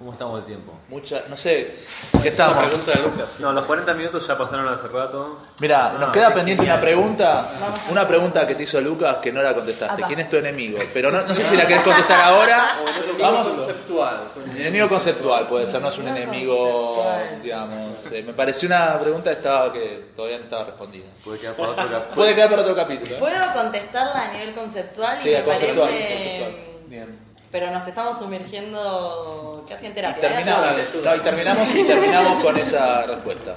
[0.00, 0.72] ¿Cómo estamos de tiempo?
[0.88, 1.76] mucha, no sé,
[2.12, 2.64] ¿qué La estamos?
[2.66, 3.34] pregunta de Lucas.
[3.38, 5.40] No, los 40 minutos ya pasaron hace rato.
[5.60, 6.78] Mira, nos queda pendiente genial.
[6.78, 7.50] una pregunta,
[7.90, 10.00] una pregunta que te hizo Lucas que no la contestaste.
[10.00, 10.06] Apa.
[10.06, 10.78] ¿Quién es tu enemigo?
[10.94, 12.78] Pero no, no sé si la querés contestar ahora.
[12.96, 13.48] Enemigo Vamos.
[13.48, 14.20] conceptual.
[14.56, 17.04] Enemigo conceptual puede ser, no es un Enemigo
[17.42, 17.96] digamos.
[18.10, 21.06] eh, me pareció una pregunta que estaba que todavía no estaba respondida.
[21.22, 23.16] Puede quedar para otro cap- Puede quedar para otro capítulo.
[23.16, 23.18] ¿eh?
[23.18, 26.14] Puedo contestarla a nivel conceptual y Sí, me conceptual, parece...
[26.14, 26.86] conceptual.
[26.86, 27.29] Bien.
[27.50, 30.20] Pero nos estamos sumergiendo casi en Y, terapia.
[30.20, 31.00] terminamos, Dale, tú.
[31.02, 33.56] no, y terminamos y terminamos con esa respuesta.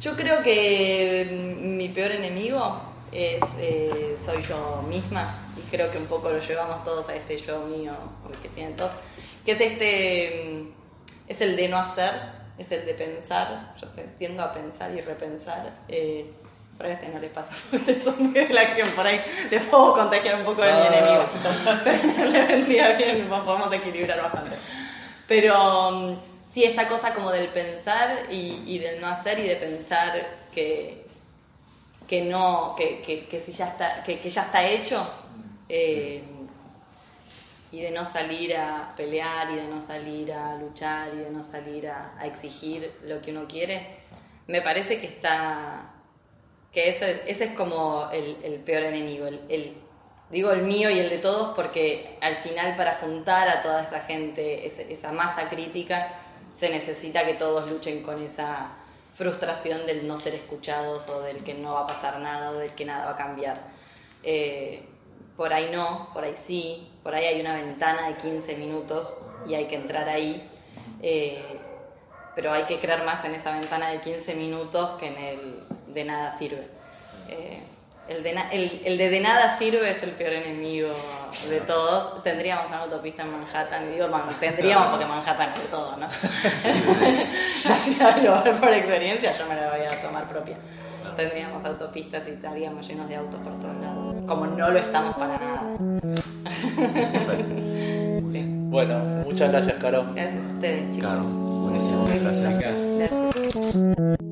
[0.00, 2.80] Yo creo que mm, mi peor enemigo
[3.12, 7.38] es eh, soy yo misma y creo que un poco lo llevamos todos a este
[7.38, 7.92] yo mío
[8.42, 8.92] que tienen todos,
[9.44, 10.68] que es este mm,
[11.28, 12.12] es el de no hacer,
[12.58, 13.74] es el de pensar.
[13.80, 13.88] Yo
[14.18, 15.74] tiendo a pensar y repensar.
[15.88, 16.32] Eh,
[16.86, 19.20] a este no le pasa, porque ustedes son muy de la acción, por ahí
[19.50, 20.86] les puedo contagiar un poco de mi Ah.
[20.86, 21.28] enemigo.
[21.84, 24.56] Pero le vendría bien, podemos equilibrar bastante.
[25.26, 26.16] Pero mm,
[26.52, 30.12] sí, esta cosa como del pensar y, y del no hacer y de pensar
[30.52, 31.06] que,
[32.08, 35.08] que no, que, que, que si ya está, que, que ya está hecho
[35.68, 36.24] eh,
[37.72, 41.44] y de no salir a pelear y de no salir a luchar y de no
[41.44, 44.00] salir a, a exigir lo que uno quiere,
[44.48, 45.84] me parece que está,
[46.72, 49.74] que ese, ese es como el, peor enemigo, el, el-
[50.30, 54.00] digo el mío y el de todos porque al final para juntar a toda esa
[54.02, 56.14] gente, esa masa crítica,
[56.58, 58.72] se necesita que todos luchen con esa
[59.14, 62.70] frustración del no ser escuchados o del que no va a pasar nada o del
[62.74, 63.60] que nada va a cambiar.
[64.22, 64.84] Eh,
[65.36, 69.12] por ahí no, por ahí sí, por ahí hay una ventana de 15 minutos
[69.48, 70.48] y hay que entrar ahí.
[71.02, 71.42] Eh,
[72.34, 75.54] pero hay que creer más en esa ventana de 15 minutos que en el
[75.94, 76.68] de nada sirve.
[77.28, 77.62] Eh,
[78.08, 80.90] el, de na- el, el de de nada sirve es el peor enemigo
[81.48, 82.22] de todos.
[82.24, 86.08] Tendríamos una autopista en Manhattan, y digo man- tendríamos porque Manhattan es de todo, ¿no?
[87.68, 90.56] La ciudad global por experiencia, yo me la voy a tomar propia.
[91.16, 94.14] Tendríamos autopistas y estaríamos llenos de autos por todos lados.
[94.26, 95.62] Como no lo estamos para nada.
[98.32, 98.44] Sí.
[98.70, 100.06] Bueno, muchas gracias, Caro.
[100.14, 101.10] Gracias a ustedes, chicos.
[101.10, 102.04] Claro, buenísimo.
[102.06, 102.60] Gracias.
[102.60, 102.74] Gracias.
[103.34, 104.29] Gracias.